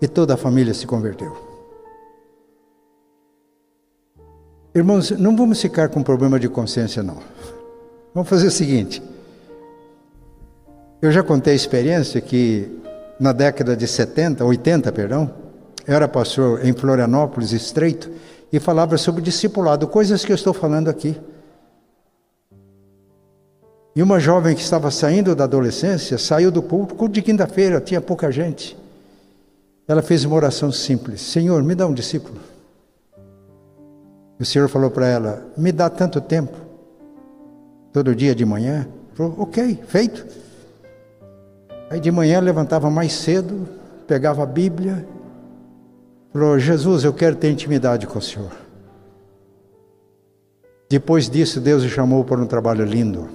[0.00, 1.36] E toda a família se converteu.
[4.74, 7.18] Irmãos, não vamos ficar com problema de consciência, não.
[8.14, 9.02] Vamos fazer o seguinte.
[11.02, 12.80] Eu já contei a experiência que
[13.18, 15.34] na década de 70, 80, perdão,
[15.86, 18.10] eu era pastor em Florianópolis, estreito,
[18.52, 21.16] e falava sobre discipulado, coisas que eu estou falando aqui.
[23.94, 28.30] E uma jovem que estava saindo da adolescência saiu do culto de quinta-feira, tinha pouca
[28.30, 28.76] gente.
[29.86, 32.40] Ela fez uma oração simples: Senhor, me dá um discípulo.
[34.38, 36.56] O Senhor falou para ela: Me dá tanto tempo,
[37.92, 38.88] todo dia de manhã.
[39.14, 40.26] Falou: Ok, feito.
[41.90, 43.68] Aí de manhã levantava mais cedo,
[44.06, 45.04] pegava a Bíblia,
[46.32, 48.52] falou: Jesus, eu quero ter intimidade com o Senhor.
[50.88, 53.28] Depois disso, Deus o chamou para um trabalho lindo.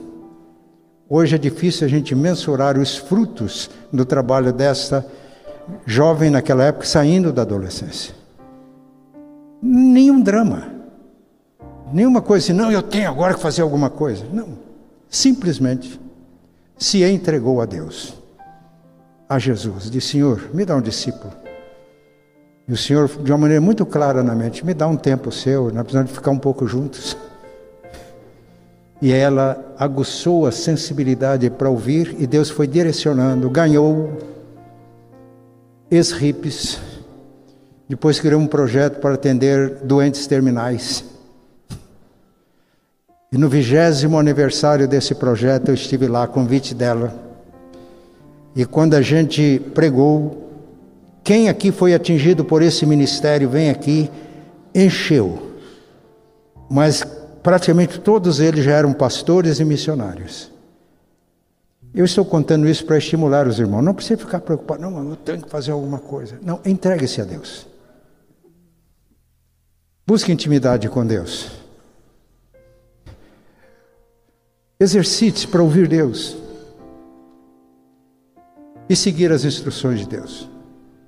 [1.08, 5.06] Hoje é difícil a gente mensurar os frutos do trabalho desta
[5.86, 8.14] jovem naquela época, saindo da adolescência.
[9.62, 10.68] Nenhum drama.
[11.94, 14.26] Nenhuma coisa assim, não, eu tenho agora que fazer alguma coisa.
[14.34, 14.58] Não.
[15.08, 16.00] Simplesmente
[16.78, 18.16] se entregou a Deus,
[19.30, 19.90] a Jesus.
[19.90, 21.45] Disse: Senhor, me dá um discípulo.
[22.68, 25.72] E o Senhor, de uma maneira muito clara na mente, me dá um tempo seu,
[25.72, 27.16] nós precisamos ficar um pouco juntos.
[29.02, 34.18] E ela aguçou a sensibilidade para ouvir, e Deus foi direcionando, ganhou
[35.92, 36.80] ex-hippies,
[37.88, 41.06] depois criou um projeto para atender doentes terminais.
[43.32, 47.14] E no vigésimo aniversário desse projeto eu estive lá, convite dela.
[48.56, 50.45] E quando a gente pregou,
[51.26, 54.12] quem aqui foi atingido por esse ministério, vem aqui,
[54.76, 55.54] encheu.
[56.70, 57.04] Mas
[57.42, 60.52] praticamente todos eles já eram pastores e missionários.
[61.96, 63.82] Eu estou contando isso para estimular os irmãos.
[63.82, 66.38] Não precisa ficar preocupado, não, eu tenho que fazer alguma coisa.
[66.44, 67.66] Não, entregue-se a Deus.
[70.06, 71.50] Busque intimidade com Deus.
[74.80, 76.38] Exercite para ouvir Deus
[78.88, 80.55] e seguir as instruções de Deus.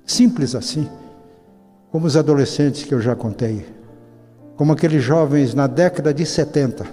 [0.08, 0.88] Simples assim,
[1.92, 3.66] como os adolescentes que eu já contei,
[4.56, 6.86] como aqueles jovens na década de 70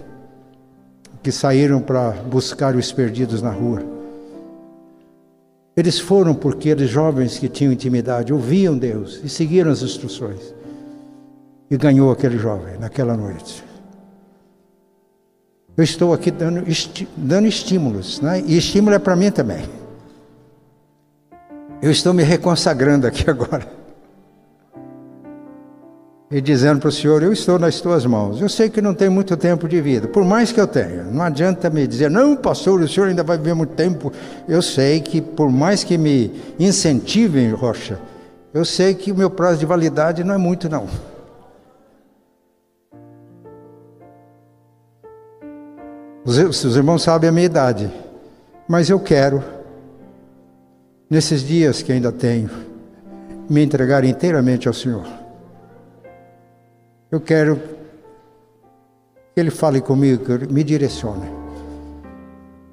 [1.24, 3.82] que saíram para buscar os perdidos na rua.
[5.78, 10.54] Eles foram porque aqueles jovens que tinham intimidade ouviam Deus e seguiram as instruções.
[11.72, 13.64] E ganhou aquele jovem naquela noite.
[15.78, 18.44] Eu estou aqui dando, esti dando estímulos, né?
[18.46, 19.85] e estímulo é para mim também.
[21.82, 23.68] Eu estou me reconsagrando aqui agora.
[26.32, 28.42] E dizendo para o Senhor: Eu estou nas tuas mãos.
[28.42, 31.04] Eu sei que não tem muito tempo de vida, por mais que eu tenha.
[31.04, 34.12] Não adianta me dizer, não, pastor, o senhor ainda vai viver muito tempo.
[34.48, 38.00] Eu sei que, por mais que me incentivem, Rocha,
[38.54, 40.88] eu sei que o meu prazo de validade não é muito, não.
[46.26, 47.92] Os, os irmãos sabem a minha idade,
[48.68, 49.44] mas eu quero,
[51.10, 52.50] nesses dias que ainda tenho,
[53.50, 55.06] me entregar inteiramente ao Senhor.
[57.12, 57.58] Eu quero
[59.34, 61.30] que Ele fale comigo, que me direcione,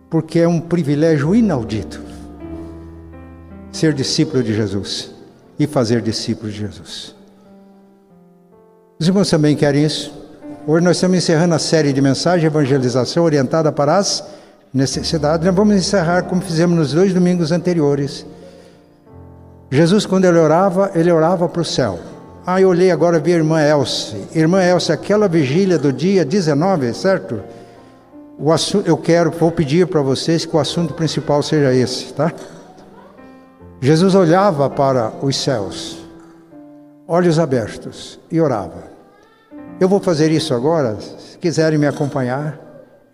[0.09, 2.01] porque é um privilégio inaudito
[3.73, 5.11] ser discípulo de Jesus
[5.59, 7.15] e fazer discípulo de Jesus.
[8.99, 10.13] Os irmãos também querem isso?
[10.67, 14.25] Hoje nós estamos encerrando a série de mensagens de evangelização orientada para as
[14.73, 15.47] necessidades.
[15.47, 18.25] Nós vamos encerrar como fizemos nos dois domingos anteriores.
[19.71, 21.99] Jesus, quando ele orava, ele orava para o céu.
[22.45, 24.17] Ah, eu olhei agora vi a irmã Elce.
[24.35, 27.41] Irmã Elce, aquela vigília do dia 19, certo?
[28.39, 32.33] O assunto, eu quero, vou pedir para vocês que o assunto principal seja esse, tá?
[33.81, 35.99] Jesus olhava para os céus,
[37.07, 38.91] olhos abertos, e orava.
[39.79, 42.59] Eu vou fazer isso agora, se quiserem me acompanhar,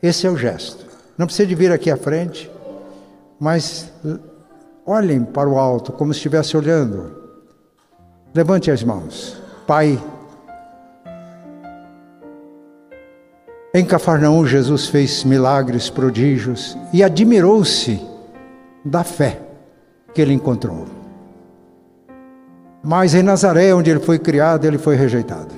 [0.03, 0.88] esse é o gesto.
[1.19, 2.49] Não precisa de vir aqui à frente,
[3.41, 3.93] mas
[4.87, 7.12] olhem para o alto como se estivesse olhando.
[8.33, 9.37] Levante as mãos.
[9.66, 10.01] Pai,
[13.75, 18.01] em Cafarnaum Jesus fez milagres, prodígios e admirou-se
[18.85, 19.41] da fé
[20.14, 20.87] que ele encontrou.
[22.83, 25.53] Mas em Nazaré, onde ele foi criado, ele foi rejeitado.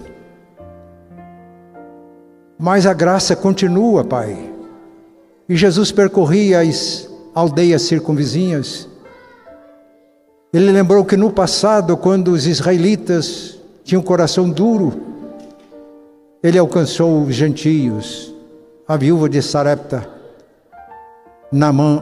[2.59, 4.51] Mas a graça continua, Pai.
[5.51, 8.89] E Jesus percorria as aldeias circunvizinhas.
[10.53, 14.93] Ele lembrou que no passado, quando os israelitas tinham um coração duro,
[16.41, 18.33] ele alcançou os gentios,
[18.87, 20.09] a viúva de Sarepta,
[21.51, 22.01] Namã,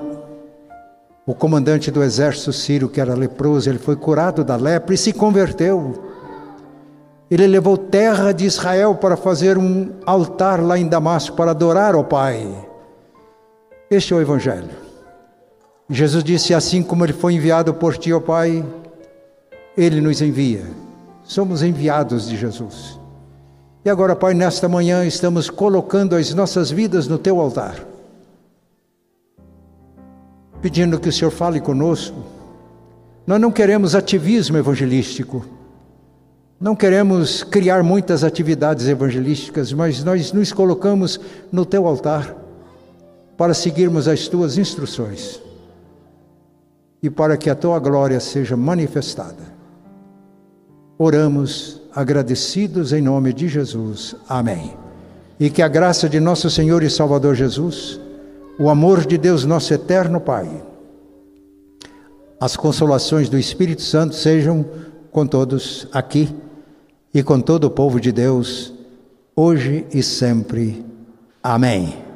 [1.25, 5.11] o comandante do exército sírio que era leproso, ele foi curado da lepra e se
[5.11, 6.05] converteu.
[7.31, 12.05] Ele levou terra de Israel para fazer um altar lá em Damasco para adorar ao
[12.05, 12.68] Pai.
[13.91, 14.71] Este é o Evangelho.
[15.89, 18.65] Jesus disse: Assim como ele foi enviado por ti, ó Pai,
[19.77, 20.65] ele nos envia.
[21.25, 22.99] Somos enviados de Jesus.
[23.85, 27.89] E agora, Pai, nesta manhã estamos colocando as nossas vidas no teu altar
[30.61, 32.17] pedindo que o Senhor fale conosco.
[33.27, 35.45] Nós não queremos ativismo evangelístico,
[36.61, 41.21] não queremos criar muitas atividades evangelísticas, mas nós nos colocamos
[41.53, 42.35] no teu altar
[43.39, 45.41] para seguirmos as tuas instruções
[47.03, 49.57] e para que a tua glória seja manifestada.
[50.99, 54.15] Oramos agradecidos em nome de Jesus.
[54.29, 54.77] Amém.
[55.41, 57.99] E que a graça de nosso Senhor e Salvador Jesus
[58.59, 60.51] o amor de Deus, nosso eterno Pai,
[62.41, 64.67] as consolações do Espírito Santo sejam
[65.13, 66.29] com todos aqui
[67.15, 68.75] e com todo o povo de Deus,
[69.37, 70.85] hoje e sempre.
[71.41, 72.08] Amém.